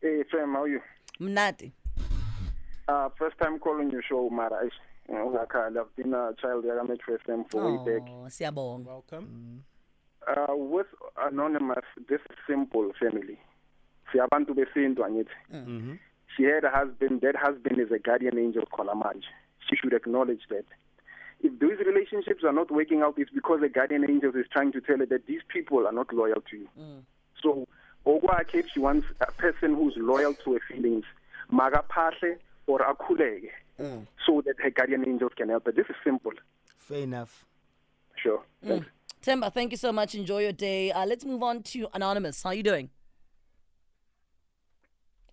Hey, 0.00 0.22
Sam, 0.30 0.52
how 0.52 0.62
are 0.62 0.68
you? 0.68 0.80
Mnati. 1.20 1.72
Uh, 2.88 3.08
first 3.18 3.36
time 3.38 3.58
calling 3.58 3.90
your 3.90 4.02
show, 4.02 4.28
Mara. 4.30 4.64
Eish, 4.64 4.70
You 5.08 5.14
know, 5.14 5.30
ngakhala. 5.30 5.80
I've 5.80 5.96
been 5.96 6.14
a 6.14 6.32
child 6.40 6.64
there 6.64 6.78
at 6.78 6.88
Metro 6.88 7.16
FM 7.18 7.50
for 7.50 7.64
way 7.84 7.98
back. 7.98 8.08
Oh, 8.08 8.26
siyabonga. 8.28 8.84
Welcome. 8.86 9.64
Uh, 10.26 10.54
with 10.56 10.86
Anonymous, 11.16 11.84
this 12.08 12.20
is 12.30 12.36
simple 12.48 12.92
family. 13.00 13.38
Siyabantu 14.12 14.54
besintu 14.54 14.98
angithi. 14.98 15.98
She 16.36 16.44
had 16.44 16.64
a 16.64 16.70
husband. 16.70 17.22
That 17.22 17.34
husband 17.36 17.80
is 17.80 17.90
a 17.90 17.98
guardian 17.98 18.38
angel 18.38 18.64
called 18.66 18.88
Amanje. 18.88 19.24
She 19.68 19.76
should 19.76 19.92
acknowledge 19.94 20.42
that. 20.50 20.64
If 21.42 21.58
those 21.58 21.78
relationships 21.86 22.44
are 22.44 22.52
not 22.52 22.70
working 22.70 23.02
out, 23.02 23.14
it's 23.18 23.30
because 23.30 23.60
the 23.60 23.68
guardian 23.68 24.08
angel 24.08 24.30
is 24.34 24.46
trying 24.50 24.72
to 24.72 24.80
tell 24.80 24.98
her 24.98 25.06
that 25.06 25.26
these 25.26 25.42
people 25.48 25.86
are 25.86 25.92
not 25.92 26.12
loyal 26.12 26.42
to 26.50 26.56
you. 26.56 26.68
Mm. 26.80 27.02
So, 27.42 27.66
okwakhe 28.06 28.54
if 28.54 28.66
she 28.72 28.80
wants 28.80 29.06
a 29.20 29.30
person 29.32 29.74
who's 29.74 29.94
loyal 29.96 30.34
to 30.34 30.54
her 30.54 30.60
feelings, 30.68 31.04
makaphahle 31.52 32.36
or 32.66 32.80
akhuleke, 32.80 33.50
mm. 33.80 34.06
so 34.26 34.42
that 34.46 34.56
her 34.62 34.70
guardian 34.70 35.06
angels 35.06 35.32
can 35.36 35.50
help 35.50 35.66
her. 35.66 35.72
This 35.72 35.86
is 35.88 35.96
simple. 36.04 36.32
fair 36.78 36.98
enough 36.98 37.44
Sure. 38.16 38.42
Mm. 38.64 38.68
Thanks. 38.68 38.86
Temba, 39.22 39.52
thank 39.52 39.72
you 39.72 39.76
so 39.76 39.92
much. 39.92 40.14
Enjoy 40.14 40.40
your 40.40 40.52
day. 40.52 40.92
Uh, 40.92 41.04
let's 41.04 41.24
move 41.24 41.42
on 41.42 41.62
to 41.62 41.88
Anonymous. 41.92 42.42
How 42.42 42.50
are 42.50 42.54
you 42.54 42.62
doing? 42.62 42.90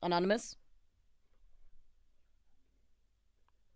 Anonymous? 0.02 0.58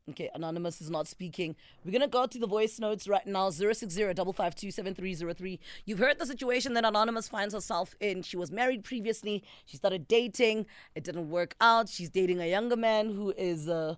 Okay, 0.09 0.29
Anonymous 0.33 0.79
is 0.79 0.89
not 0.89 1.05
speaking. 1.05 1.55
We're 1.83 1.91
going 1.91 2.01
to 2.01 2.07
go 2.07 2.25
to 2.25 2.39
the 2.39 2.47
voice 2.47 2.79
notes 2.79 3.07
right 3.09 3.27
now 3.27 3.49
060 3.49 3.87
552 4.13 4.71
7303. 4.71 5.59
You've 5.85 5.99
heard 5.99 6.17
the 6.17 6.25
situation 6.25 6.73
that 6.75 6.85
Anonymous 6.85 7.27
finds 7.27 7.53
herself 7.53 7.93
in. 7.99 8.21
She 8.21 8.37
was 8.37 8.49
married 8.49 8.85
previously. 8.85 9.43
She 9.65 9.75
started 9.75 10.07
dating. 10.07 10.65
It 10.95 11.03
didn't 11.03 11.29
work 11.29 11.55
out. 11.59 11.89
She's 11.89 12.09
dating 12.09 12.39
a 12.39 12.49
younger 12.49 12.77
man 12.77 13.13
who 13.13 13.33
is 13.37 13.67
uh, 13.67 13.95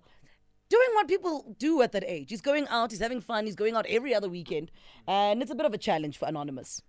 doing 0.70 0.88
what 0.94 1.08
people 1.08 1.54
do 1.58 1.82
at 1.82 1.92
that 1.92 2.04
age. 2.06 2.30
He's 2.30 2.40
going 2.40 2.66
out, 2.68 2.90
he's 2.92 3.00
having 3.00 3.20
fun, 3.20 3.44
he's 3.44 3.56
going 3.56 3.76
out 3.76 3.86
every 3.86 4.14
other 4.14 4.28
weekend. 4.28 4.70
And 5.06 5.42
it's 5.42 5.50
a 5.50 5.54
bit 5.54 5.66
of 5.66 5.74
a 5.74 5.78
challenge 5.78 6.16
for 6.16 6.26
Anonymous. 6.26 6.82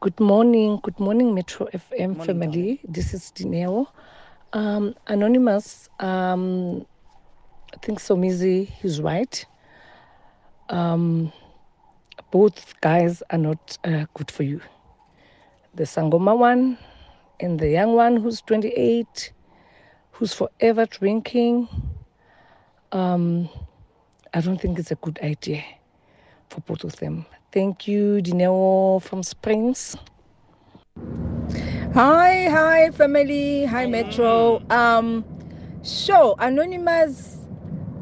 Good 0.00 0.18
morning, 0.18 0.80
good 0.82 0.98
morning, 0.98 1.34
Metro 1.34 1.68
FM 1.72 2.16
Morning, 2.16 2.26
family. 2.26 2.80
This 2.84 3.14
is 3.14 3.32
Dineo. 3.34 3.86
Um, 4.52 4.94
Anonymous, 5.06 5.88
um, 6.00 6.86
I 7.74 7.76
think 7.78 8.00
Somizi, 8.00 8.66
he's 8.66 9.00
right. 9.00 9.44
Um, 10.68 11.32
both 12.30 12.74
guys 12.80 13.22
are 13.30 13.38
not 13.38 13.78
uh, 13.84 14.06
good 14.14 14.30
for 14.30 14.42
you. 14.42 14.60
The 15.74 15.84
Sangoma 15.84 16.36
one 16.36 16.78
and 17.40 17.58
the 17.58 17.68
young 17.68 17.94
one 17.94 18.16
who's 18.16 18.40
28, 18.42 19.32
who's 20.12 20.32
forever 20.32 20.86
drinking. 20.86 21.68
Um, 22.92 23.48
I 24.32 24.40
don't 24.40 24.60
think 24.60 24.78
it's 24.78 24.90
a 24.90 24.96
good 24.96 25.18
idea 25.22 25.62
for 26.48 26.60
both 26.62 26.84
of 26.84 26.96
them. 26.96 27.26
Thank 27.52 27.86
you, 27.88 28.20
Dineo 28.22 29.02
from 29.02 29.22
Springs. 29.22 29.96
Hi, 31.94 32.48
hi, 32.50 32.90
family. 32.90 33.64
Hi, 33.64 33.86
Metro. 33.86 34.62
Um, 34.70 35.24
so 35.82 36.34
Anonymous, 36.38 37.35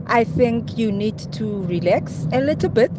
I 0.06 0.24
think 0.24 0.76
you 0.78 0.92
need 0.92 1.18
to 1.32 1.62
relax 1.64 2.26
a 2.32 2.40
little 2.40 2.70
bit. 2.70 2.92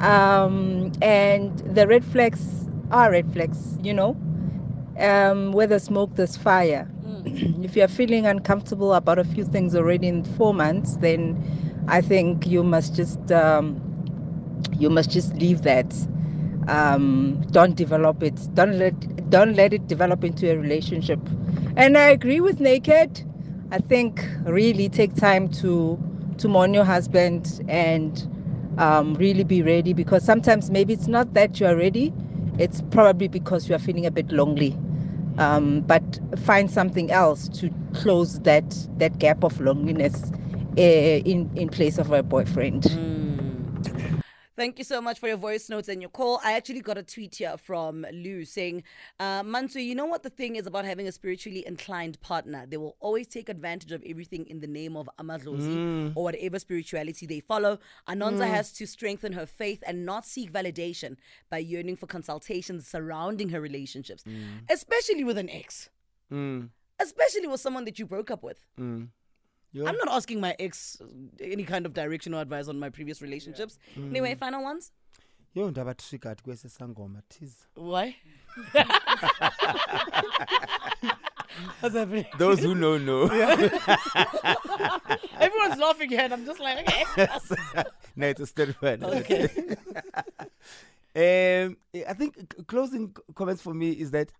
Um, 0.00 0.92
and 1.02 1.56
the 1.74 1.86
red 1.86 2.04
flags 2.04 2.68
are 2.90 3.10
red 3.10 3.32
flags, 3.32 3.78
you 3.82 3.94
know. 3.94 4.16
Um, 4.98 5.52
where 5.52 5.66
there's 5.66 5.84
smoke, 5.84 6.14
there's 6.14 6.36
fire. 6.36 6.88
if 7.24 7.76
you're 7.76 7.88
feeling 7.88 8.26
uncomfortable 8.26 8.94
about 8.94 9.18
a 9.18 9.24
few 9.24 9.44
things 9.44 9.74
already 9.74 10.08
in 10.08 10.24
four 10.24 10.54
months, 10.54 10.96
then 10.98 11.84
I 11.88 12.00
think 12.00 12.46
you 12.46 12.62
must 12.62 12.94
just 12.94 13.32
um, 13.32 13.80
you 14.78 14.90
must 14.90 15.10
just 15.10 15.34
leave 15.34 15.62
that 15.62 15.92
um, 16.68 17.42
don't 17.50 17.74
develop 17.76 18.22
it 18.22 18.34
don't 18.54 18.78
let 18.78 18.94
don't 19.30 19.54
let 19.54 19.72
it 19.72 19.86
develop 19.86 20.24
into 20.24 20.50
a 20.50 20.56
relationship 20.56 21.18
and 21.76 21.96
i 21.98 22.08
agree 22.10 22.40
with 22.40 22.60
naked 22.60 23.24
i 23.74 23.78
think 23.78 24.26
really 24.44 24.88
take 24.88 25.14
time 25.16 25.48
to 25.48 25.98
to 26.38 26.48
mourn 26.48 26.74
your 26.74 26.84
husband 26.84 27.60
and 27.68 28.28
um, 28.78 29.14
really 29.14 29.44
be 29.44 29.62
ready 29.62 29.92
because 29.92 30.24
sometimes 30.24 30.70
maybe 30.70 30.92
it's 30.92 31.06
not 31.08 31.34
that 31.34 31.60
you 31.60 31.66
are 31.66 31.76
ready 31.76 32.12
it's 32.58 32.82
probably 32.90 33.28
because 33.28 33.68
you 33.68 33.74
are 33.74 33.78
feeling 33.78 34.06
a 34.06 34.10
bit 34.10 34.30
lonely. 34.30 34.76
Um, 35.38 35.80
but 35.80 36.20
find 36.44 36.70
something 36.70 37.10
else 37.10 37.48
to 37.60 37.70
close 37.94 38.38
that 38.40 38.64
that 38.98 39.18
gap 39.18 39.42
of 39.42 39.60
loneliness 39.60 40.30
uh, 40.78 40.80
in 40.80 41.50
in 41.56 41.68
place 41.68 41.98
of 41.98 42.12
a 42.12 42.22
boyfriend 42.22 42.84
Thank 44.56 44.78
you 44.78 44.84
so 44.84 45.00
much 45.00 45.18
for 45.18 45.26
your 45.26 45.36
voice 45.36 45.68
notes 45.68 45.88
and 45.88 46.00
your 46.00 46.10
call. 46.10 46.40
I 46.44 46.52
actually 46.52 46.80
got 46.80 46.96
a 46.96 47.02
tweet 47.02 47.34
here 47.34 47.56
from 47.56 48.06
Lou 48.12 48.44
saying, 48.44 48.84
uh, 49.18 49.42
Mansu, 49.42 49.84
you 49.84 49.96
know 49.96 50.04
what 50.06 50.22
the 50.22 50.30
thing 50.30 50.54
is 50.54 50.64
about 50.68 50.84
having 50.84 51.08
a 51.08 51.12
spiritually 51.12 51.66
inclined 51.66 52.20
partner? 52.20 52.64
They 52.64 52.76
will 52.76 52.96
always 53.00 53.26
take 53.26 53.48
advantage 53.48 53.90
of 53.90 54.00
everything 54.06 54.46
in 54.46 54.60
the 54.60 54.68
name 54.68 54.96
of 54.96 55.10
Amadlozi 55.18 56.12
or 56.14 56.22
whatever 56.22 56.60
spirituality 56.60 57.26
they 57.26 57.40
follow. 57.40 57.80
Anonza 58.08 58.46
has 58.46 58.72
to 58.74 58.86
strengthen 58.86 59.32
her 59.32 59.44
faith 59.46 59.82
and 59.88 60.06
not 60.06 60.24
seek 60.24 60.52
validation 60.52 61.16
by 61.50 61.58
yearning 61.58 61.96
for 61.96 62.06
consultations 62.06 62.86
surrounding 62.86 63.48
her 63.48 63.60
relationships, 63.60 64.22
especially 64.70 65.24
with 65.24 65.36
an 65.36 65.50
ex, 65.50 65.90
mm, 66.32 66.68
especially 67.00 67.48
with 67.48 67.60
someone 67.60 67.84
that 67.86 67.98
you 67.98 68.06
broke 68.06 68.30
up 68.30 68.44
with. 68.44 68.64
Mm. 69.74 69.80
Yo. 69.80 69.86
I'm 69.86 69.96
not 69.96 70.08
asking 70.10 70.40
my 70.40 70.54
ex 70.58 71.00
uh, 71.00 71.06
any 71.40 71.64
kind 71.64 71.86
of 71.86 71.92
direction 71.92 72.34
or 72.34 72.40
advice 72.40 72.68
on 72.68 72.78
my 72.78 72.90
previous 72.90 73.22
relationships. 73.22 73.78
Anyway, 73.96 74.34
final 74.34 74.62
ones. 74.62 74.92
yo 75.54 75.70
ndaba 75.70 75.94
triggered 75.94 76.42
kwesi 76.42 76.68
sangoma 76.68 77.22
tis 77.28 77.66
Why? 77.76 78.16
What's 81.80 81.94
happening? 81.94 82.26
those 82.38 82.58
who 82.60 82.74
know 82.74 82.98
know 82.98 83.24
Everyone's 85.38 85.78
laughing 85.78 86.10
here, 86.10 86.20
and 86.22 86.32
I'm 86.32 86.44
just 86.44 86.58
like, 86.60 86.78
okay. 86.80 87.04
no 88.16 88.26
it's 88.26 88.40
a 88.40 88.46
story 88.46 88.74
man 88.82 89.04
Okay. 89.04 89.48
um 91.16 91.76
i 92.08 92.12
think 92.12 92.66
closing 92.66 93.14
comments 93.36 93.62
for 93.62 93.72
me 93.72 93.92
is 93.92 94.10
that 94.10 94.32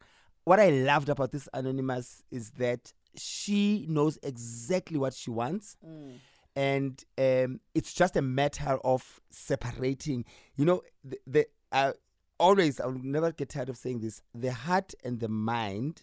what 0.45 0.59
I 0.61 0.71
loved 0.71 1.09
about 1.09 1.31
this 1.33 1.49
anonymous 1.55 2.23
is 2.31 2.51
that 2.59 2.93
she 3.17 3.87
knows 3.89 4.19
exactly 4.23 4.99
what 4.99 5.15
she 5.15 5.31
wants. 5.31 5.77
And 6.57 7.03
um, 7.19 7.61
it's 7.75 7.93
just 7.93 8.17
a 8.17 8.23
matter 8.23 8.79
of 8.85 9.21
separating. 9.31 10.25
You 10.57 10.65
know, 10.67 10.83
the, 11.03 11.19
the 11.27 11.47
uh, 11.73 11.93
always 12.39 12.81
I'll 12.81 12.93
never 12.93 13.33
get 13.33 13.49
tired 13.49 13.69
of 13.69 13.77
saying 13.77 14.01
this. 14.01 14.23
The 14.35 14.53
heart 14.53 14.95
and 15.05 15.19
the 15.19 15.29
mind 15.29 16.03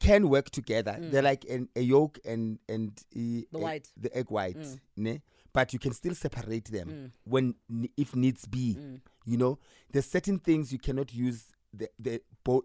can 0.00 0.28
work 0.28 0.50
together. 0.50 0.96
They're 1.00 1.22
like 1.22 1.44
an, 1.48 1.68
a 1.74 1.80
yolk 1.80 2.18
and 2.24 2.58
and 2.68 2.90
uh, 3.16 3.18
The 3.50 3.58
white. 3.58 3.88
the 3.96 4.14
egg 4.16 4.30
white, 4.30 4.56
ne? 4.96 5.22
but 5.52 5.72
you 5.72 5.78
can 5.78 5.92
still 5.92 6.14
separate 6.14 6.66
them 6.66 7.12
when 7.24 7.54
if 7.96 8.14
needs 8.14 8.44
be. 8.46 8.76
You 9.24 9.36
know, 9.38 9.58
there's 9.92 10.06
certain 10.06 10.38
things 10.38 10.72
you 10.72 10.78
cannot 10.78 11.12
use 11.14 11.54
the 11.78 11.88
the 11.98 12.20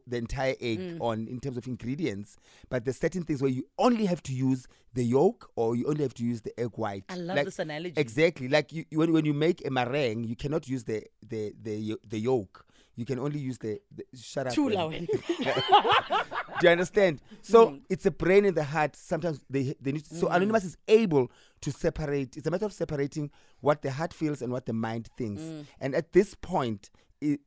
the 0.07 0.17
entire 0.17 0.55
egg 0.61 0.97
on 1.01 1.27
in 1.27 1.39
terms 1.39 1.57
of 1.57 1.67
ingredients, 1.67 2.37
but 2.69 2.85
there's 2.85 2.97
certain 2.97 3.23
things 3.23 3.41
where 3.41 3.51
you 3.51 3.63
only 3.77 4.05
have 4.05 4.21
to 4.23 4.33
use 4.33 4.65
the 4.93 5.03
yolk 5.03 5.49
or 5.55 5.75
you 5.75 5.85
only 5.87 6.03
have 6.03 6.13
to 6.13 6.23
use 6.23 6.41
the 6.41 6.57
egg 6.59 6.71
white. 6.75 7.03
I 7.09 7.15
love 7.15 7.35
Like- 7.37 7.45
this 7.45 7.59
analogy. 7.59 7.93
Exactly, 7.97 8.47
like 8.47 8.71
you, 8.73 8.85
you- 8.89 8.99
when 8.99 9.11
when 9.13 9.25
you 9.25 9.33
make 9.33 9.65
a 9.65 9.69
meringue, 9.69 10.23
you 10.23 10.35
cannot 10.35 10.67
use 10.67 10.83
the 10.85 11.03
the 11.27 11.53
the 11.61 11.97
the 12.07 12.19
yolk. 12.19 12.65
You 12.95 13.05
can 13.05 13.17
only 13.17 13.39
use 13.39 13.57
the, 13.57 13.81
the 13.95 14.03
shut 14.15 14.45
up. 14.45 14.55
Man. 14.55 15.07
Do 16.59 16.67
you 16.67 16.69
understand? 16.69 17.21
So 17.41 17.69
Mm. 17.71 17.81
it's 17.89 18.05
a 18.05 18.11
brain 18.11 18.45
and 18.45 18.55
the 18.55 18.63
heart. 18.63 18.95
Sometimes 18.95 19.39
they 19.49 19.73
they 19.81 19.91
need. 19.93 20.05
So 20.05 20.27
anonymous 20.27 20.63
is 20.63 20.77
able 20.87 21.31
to 21.61 21.71
separate. 21.71 22.37
It's 22.37 22.45
a 22.47 22.51
matter 22.51 22.65
of 22.65 22.73
separating 22.73 23.31
what 23.61 23.81
the 23.81 23.91
heart 23.91 24.13
feels 24.13 24.41
and 24.41 24.51
what 24.51 24.65
the 24.65 24.73
mind 24.73 25.09
thinks. 25.17 25.41
Mm. 25.41 25.65
And 25.81 25.95
at 25.95 26.13
this 26.13 26.35
point, 26.35 26.91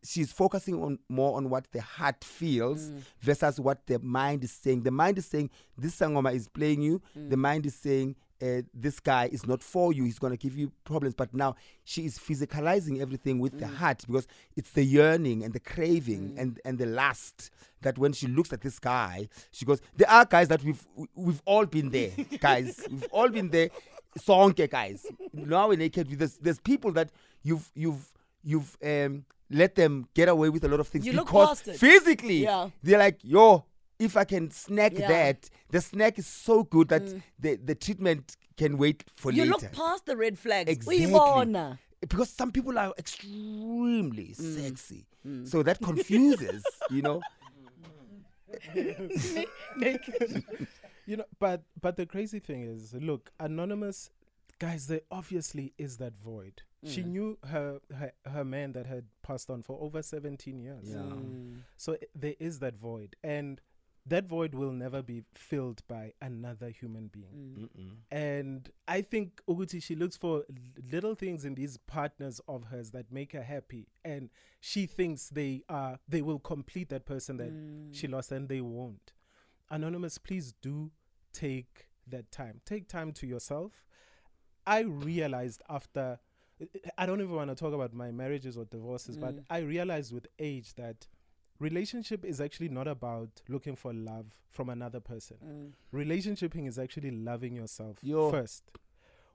she's 0.05 0.33
focusing 0.33 0.83
on 0.83 0.99
more 1.09 1.37
on 1.37 1.51
what 1.51 1.65
the 1.73 1.81
heart 1.83 2.23
feels 2.25 2.91
Mm. 2.91 3.03
versus 3.21 3.61
what 3.61 3.87
the 3.87 3.99
mind 3.99 4.45
is 4.45 4.53
saying. 4.53 4.83
The 4.83 4.91
mind 4.91 5.19
is 5.19 5.27
saying 5.27 5.51
this 5.79 5.97
sangoma 5.99 6.35
is 6.35 6.49
playing 6.49 6.83
you. 6.83 7.01
Mm. 7.19 7.31
The 7.31 7.37
mind 7.37 7.67
is 7.67 7.75
saying. 7.75 8.17
Uh, 8.43 8.61
this 8.75 9.01
guy 9.01 9.31
is 9.33 9.47
not 9.47 9.63
for 9.63 9.95
you. 9.95 10.05
He's 10.05 10.19
gonna 10.19 10.37
give 10.37 10.59
you 10.59 10.71
problems. 10.85 11.15
But 11.15 11.33
now 11.33 11.57
she 11.85 12.05
is 12.05 12.19
physicalizing 12.19 13.01
everything 13.01 13.39
with 13.39 13.55
Mm. 13.55 13.61
the 13.61 13.67
heart 13.69 14.05
because 14.07 14.27
it's 14.57 14.73
the 14.73 14.85
yearning 14.85 15.43
and 15.43 15.55
the 15.55 15.61
craving 15.61 16.35
and 16.37 16.61
and 16.67 16.77
the 16.77 16.85
lust 16.85 17.51
that 17.81 17.97
when 17.97 18.13
she 18.13 18.27
looks 18.27 18.53
at 18.53 18.61
this 18.61 18.79
guy, 18.79 19.31
she 19.53 19.65
goes, 19.65 19.81
"There 19.97 20.11
are 20.11 20.27
guys 20.27 20.49
that 20.49 20.63
we've 20.63 20.87
we've 21.15 21.41
all 21.47 21.65
been 21.65 21.89
there, 21.89 22.11
guys. 22.41 22.87
we've 22.91 23.09
all 23.11 23.31
been 23.31 23.49
there. 23.49 23.71
Sonke 24.19 24.69
guys. 24.69 25.07
Now 25.33 25.69
we're 25.69 25.79
naked. 25.79 26.07
There's 26.19 26.37
there's 26.37 26.61
people 26.61 26.93
that 26.93 27.09
you've 27.43 27.71
you've 27.75 28.13
you've 28.45 28.77
um 28.85 29.25
let 29.51 29.75
them 29.75 30.07
get 30.15 30.29
away 30.29 30.49
with 30.51 30.65
a 30.65 30.69
lot 30.69 30.81
of 30.81 30.89
things 30.89 31.07
You 31.07 31.13
look 31.13 31.27
because 31.27 31.49
past 31.49 31.69
it. 31.69 31.77
physically 31.79 32.43
Yeah. 32.45 32.71
they're 32.83 32.99
like, 32.99 33.19
yo, 33.23 33.65
if 33.99 34.17
I 34.17 34.25
can 34.25 34.51
snack 34.51 34.93
Yeah. 34.95 35.07
Mm. 35.07 35.09
that, 35.09 35.51
the 35.71 35.81
snack 35.81 36.19
is 36.19 36.27
so 36.27 36.65
good 36.65 36.89
that 36.89 37.03
the 37.39 37.57
the 37.57 37.75
treatment 37.75 38.37
can 38.57 38.77
wait 38.79 39.05
for 39.15 39.31
You 39.33 39.43
later 39.45 39.53
look 39.53 39.73
past 39.73 40.07
the 40.07 40.17
red 40.17 40.39
flags. 40.39 40.71
Exactly. 40.71 41.07
Because 42.01 42.29
some 42.31 42.53
people 42.53 42.79
are 42.79 42.93
extremely 42.99 44.35
Mm. 44.39 44.61
sexy. 44.63 45.07
So 45.45 45.63
that 45.63 45.81
confuses, 45.81 46.63
you 46.91 47.03
know. 47.03 47.21
you 51.07 51.17
know 51.17 51.25
but 51.39 51.63
but 51.81 51.97
the 51.97 52.07
crazy 52.07 52.39
thing 52.39 52.63
is 52.63 52.95
look 52.95 53.31
anonymous 53.41 54.11
guys 54.59 54.87
there 54.87 55.01
obviously 55.11 55.73
is 55.79 55.97
that 55.99 56.17
void 56.17 56.63
she 56.85 57.03
mm. 57.03 57.07
knew 57.07 57.39
her, 57.45 57.81
her 57.97 58.13
her 58.31 58.45
man 58.45 58.73
that 58.73 58.87
had 58.87 59.07
passed 59.23 59.51
on 59.51 59.63
for 59.63 59.79
over 59.81 60.03
17 60.03 60.59
years. 60.59 60.89
Mm. 60.89 61.61
So 61.77 61.95
eh, 61.95 62.07
there 62.15 62.35
is 62.39 62.59
that 62.61 62.77
void 62.77 63.17
and 63.25 63.61
that 64.09 64.27
void 64.27 64.55
will 64.55 64.71
never 64.71 65.03
be 65.03 65.25
filled 65.35 65.83
by 65.89 66.13
another 66.23 66.69
human 66.69 67.09
being. 67.09 67.69
Mm. 67.77 67.91
And 68.11 68.71
i 68.87 69.01
think 69.03 69.41
Uguti, 69.49 69.83
she 69.83 69.97
looks 69.97 70.17
for 70.17 70.45
little 70.93 71.15
things 71.15 71.45
in 71.45 71.55
these 71.55 71.77
partners 71.77 72.41
of 72.47 72.65
hers 72.65 72.93
that 72.93 73.11
make 73.11 73.33
her 73.33 73.43
happy 73.43 73.89
and 74.05 74.31
she 74.61 74.87
thinks 74.87 75.29
they 75.29 75.63
are 75.69 75.99
they 76.09 76.23
will 76.23 76.39
complete 76.39 76.89
that 76.91 77.05
person 77.05 77.37
that 77.39 77.53
she 77.97 78.07
lost 78.07 78.33
and 78.33 78.49
they 78.49 78.61
won't. 78.61 79.13
Anonymous 79.71 80.19
please 80.19 80.55
do 80.63 80.93
take 81.33 81.89
that 82.07 82.31
time. 82.31 82.61
Take 82.65 82.89
time 82.89 83.13
to 83.13 83.27
yourself. 83.27 83.85
I 84.67 84.81
realized 84.81 85.63
after 85.69 86.19
i 86.99 87.07
don't 87.07 87.21
even 87.21 87.35
want 87.35 87.51
to 87.51 87.55
talk 87.55 87.75
about 87.75 87.93
my 87.93 88.11
marriages 88.11 88.57
or 88.57 88.65
divorces 88.67 89.17
but 89.17 89.37
mm. 89.37 89.45
i 89.51 89.59
realized 89.59 90.13
with 90.13 90.27
age 90.39 90.75
that 90.75 91.07
relationship 91.59 92.25
is 92.25 92.41
actually 92.41 92.69
not 92.69 92.87
about 92.89 93.29
looking 93.49 93.77
for 93.77 93.93
love 93.93 94.27
from 94.51 94.69
another 94.69 95.01
person. 95.01 95.37
Mm. 95.45 95.73
Relationshiping 95.95 96.67
is 96.69 96.79
actually 96.79 97.11
loving 97.11 97.55
yourself 97.55 97.99
Yo. 98.03 98.31
first 98.31 98.65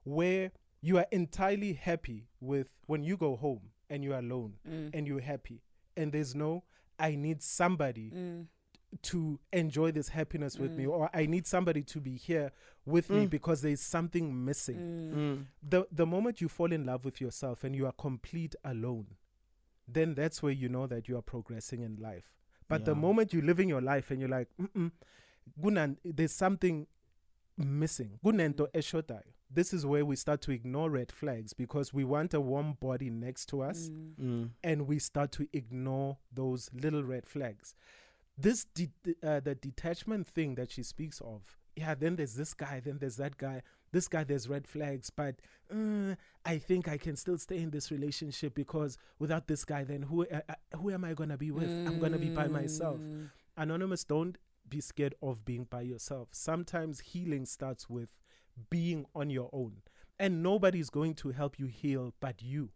where 0.04 0.50
you 0.80 0.98
are 0.98 1.06
entirely 1.12 1.74
happy 1.74 2.26
with 2.40 2.68
when 2.86 3.02
you 3.04 3.16
go 3.16 3.36
home 3.36 3.60
and 3.88 4.02
you're 4.02 4.18
alone 4.18 4.54
mm. 4.68 4.90
and 4.92 5.06
you're 5.06 5.20
happy 5.20 5.62
and 5.96 6.12
there's 6.12 6.34
no 6.34 6.64
i 6.98 7.14
need 7.14 7.40
somebody 7.40 8.10
to 9.00 9.40
enjoy 9.52 9.90
this 9.90 10.08
happiness 10.08 10.58
with 10.58 10.72
me 10.72 10.84
mm. 10.84 10.90
or 10.90 11.08
i 11.14 11.24
need 11.24 11.46
somebody 11.46 11.82
to 11.82 11.98
be 11.98 12.14
here 12.14 12.52
with 12.84 13.10
me 13.10 13.26
mm. 13.26 13.30
because 13.30 13.62
there's 13.62 13.80
something 13.80 14.44
missing. 14.44 14.76
Mm. 14.76 15.44
The 15.62 15.86
the 15.92 16.06
moment 16.06 16.40
you 16.40 16.48
fall 16.48 16.72
in 16.72 16.84
love 16.84 17.04
with 17.04 17.20
yourself 17.20 17.64
and 17.64 17.74
you 17.76 17.86
are 17.86 17.92
complete 17.92 18.54
alone 18.64 19.06
then 19.88 20.14
that's 20.14 20.42
where 20.42 20.52
you 20.52 20.68
know 20.68 20.86
that 20.86 21.08
you 21.08 21.16
are 21.18 21.22
progressing 21.22 21.82
in 21.82 21.96
life. 21.96 22.34
But 22.68 22.86
the 22.86 22.94
moment 22.94 23.34
you're 23.34 23.42
living 23.42 23.68
your 23.68 23.82
life 23.82 24.10
and 24.10 24.18
you're 24.20 24.28
like 24.30 24.48
Mm-mm, 24.60 24.92
kunan- 25.60 25.98
there's 26.04 26.32
something 26.32 26.86
missing. 27.58 28.18
Kunento 28.24 28.68
eshotayo. 28.72 29.22
This 29.50 29.74
is 29.74 29.84
where 29.84 30.02
we 30.06 30.16
start 30.16 30.40
to 30.42 30.52
ignore 30.52 30.88
red 30.88 31.12
flags 31.12 31.52
because 31.52 31.92
we 31.92 32.04
want 32.04 32.32
a 32.32 32.40
warm 32.40 32.78
body 32.80 33.10
next 33.10 33.46
to 33.50 33.60
us 33.62 33.90
and 34.64 34.86
we 34.88 34.98
start 34.98 35.30
to 35.32 35.46
ignore 35.52 36.16
those 36.32 36.70
little 36.72 37.04
red 37.04 37.26
flags 37.26 37.74
this 38.36 38.64
de- 38.64 38.90
uh, 39.22 39.40
the 39.40 39.54
detachment 39.54 40.26
thing 40.26 40.54
that 40.54 40.70
she 40.70 40.82
speaks 40.82 41.20
of 41.20 41.42
yeah 41.76 41.94
then 41.94 42.16
there's 42.16 42.34
this 42.34 42.54
guy 42.54 42.80
then 42.84 42.98
there's 42.98 43.16
that 43.16 43.36
guy 43.36 43.62
this 43.92 44.08
guy 44.08 44.24
there's 44.24 44.48
red 44.48 44.66
flags 44.66 45.10
but 45.10 45.36
uh, 45.74 46.14
i 46.44 46.58
think 46.58 46.88
i 46.88 46.96
can 46.98 47.16
still 47.16 47.38
stay 47.38 47.58
in 47.58 47.70
this 47.70 47.90
relationship 47.90 48.54
because 48.54 48.96
without 49.18 49.46
this 49.48 49.64
guy 49.64 49.84
then 49.84 50.02
who 50.02 50.26
uh, 50.26 50.40
uh, 50.48 50.54
who 50.78 50.90
am 50.90 51.04
i 51.04 51.14
going 51.14 51.28
to 51.30 51.36
be 51.38 51.50
with? 51.50 51.68
I'm 51.68 51.98
going 51.98 52.12
to 52.12 52.18
be 52.18 52.30
by 52.30 52.46
myself. 52.48 53.00
Anonymous 53.56 54.04
don't 54.04 54.36
be 54.68 54.80
scared 54.80 55.14
of 55.22 55.44
being 55.44 55.64
by 55.64 55.82
yourself. 55.82 56.28
Sometimes 56.32 57.00
healing 57.00 57.44
starts 57.44 57.90
with 57.90 58.16
being 58.70 59.04
on 59.14 59.28
your 59.28 59.50
own 59.52 59.76
and 60.18 60.42
nobody's 60.42 60.88
going 60.90 61.14
to 61.14 61.30
help 61.32 61.58
you 61.58 61.66
heal 61.66 62.14
but 62.20 62.42
you 62.42 62.70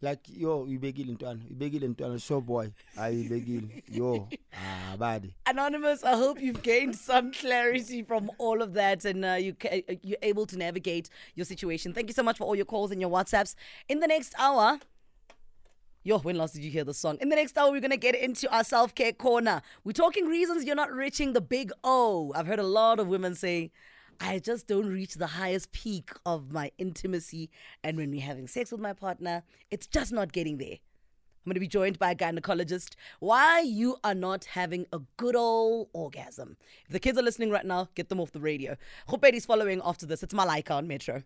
Like 0.00 0.20
yo, 0.28 0.66
ibekile 0.66 1.12
ntwana, 1.12 1.40
ibekile 1.50 1.88
ntwana, 1.88 2.18
show 2.18 2.40
boy. 2.40 2.68
Ayi 2.96 3.24
ibekile. 3.24 3.82
Yo, 3.88 4.28
ah 4.52 4.96
badi. 4.96 5.34
Anonymous, 5.46 6.04
I 6.04 6.16
hope 6.16 6.40
you've 6.40 6.62
gained 6.62 6.96
some 6.96 7.32
clarity 7.32 8.02
from 8.02 8.30
all 8.38 8.60
of 8.60 8.74
that 8.74 9.04
and 9.04 9.24
uh, 9.24 9.34
you 9.34 9.56
uh, 9.70 9.94
you're 10.02 10.18
able 10.22 10.46
to 10.46 10.58
navigate 10.58 11.08
your 11.34 11.46
situation. 11.46 11.92
Thank 11.92 12.08
you 12.08 12.14
so 12.14 12.22
much 12.22 12.38
for 12.38 12.44
all 12.44 12.56
your 12.56 12.66
calls 12.66 12.90
and 12.90 13.00
your 13.00 13.10
WhatsApps. 13.10 13.54
In 13.88 14.00
the 14.00 14.06
next 14.06 14.34
hour, 14.38 14.78
Yo, 16.06 16.18
when 16.18 16.36
last 16.36 16.52
did 16.52 16.62
you 16.62 16.70
hear 16.70 16.84
the 16.84 16.92
song? 16.92 17.16
In 17.22 17.30
the 17.30 17.36
next 17.36 17.56
hour, 17.56 17.70
we're 17.70 17.80
going 17.80 17.90
to 17.90 17.96
get 17.96 18.14
into 18.14 18.46
our 18.54 18.62
self 18.62 18.94
care 18.94 19.12
corner. 19.12 19.62
We're 19.84 19.92
talking 19.92 20.26
reasons 20.26 20.66
you're 20.66 20.76
not 20.76 20.92
reaching 20.92 21.32
the 21.32 21.40
big 21.40 21.72
O. 21.82 22.30
I've 22.36 22.46
heard 22.46 22.58
a 22.58 22.62
lot 22.62 23.00
of 23.00 23.08
women 23.08 23.34
say, 23.34 23.70
I 24.20 24.38
just 24.38 24.66
don't 24.66 24.86
reach 24.86 25.14
the 25.14 25.26
highest 25.26 25.72
peak 25.72 26.10
of 26.24 26.52
my 26.52 26.70
intimacy. 26.78 27.50
And 27.82 27.96
when 27.96 28.10
we're 28.10 28.20
having 28.20 28.48
sex 28.48 28.72
with 28.72 28.80
my 28.80 28.92
partner, 28.92 29.42
it's 29.70 29.86
just 29.86 30.12
not 30.12 30.32
getting 30.32 30.58
there. 30.58 30.78
I'm 31.44 31.50
going 31.50 31.54
to 31.54 31.60
be 31.60 31.68
joined 31.68 31.98
by 31.98 32.12
a 32.12 32.14
gynecologist. 32.14 32.94
Why 33.20 33.60
you 33.60 33.98
are 34.02 34.14
not 34.14 34.46
having 34.46 34.86
a 34.92 35.00
good 35.18 35.36
old 35.36 35.88
orgasm. 35.92 36.56
If 36.86 36.92
the 36.92 36.98
kids 36.98 37.18
are 37.18 37.22
listening 37.22 37.50
right 37.50 37.66
now, 37.66 37.88
get 37.94 38.08
them 38.08 38.18
off 38.18 38.32
the 38.32 38.40
radio. 38.40 38.76
Khupedi's 39.08 39.44
following 39.44 39.82
after 39.84 40.06
this. 40.06 40.22
It's 40.22 40.32
Malaika 40.32 40.70
on 40.70 40.88
Metro. 40.88 41.22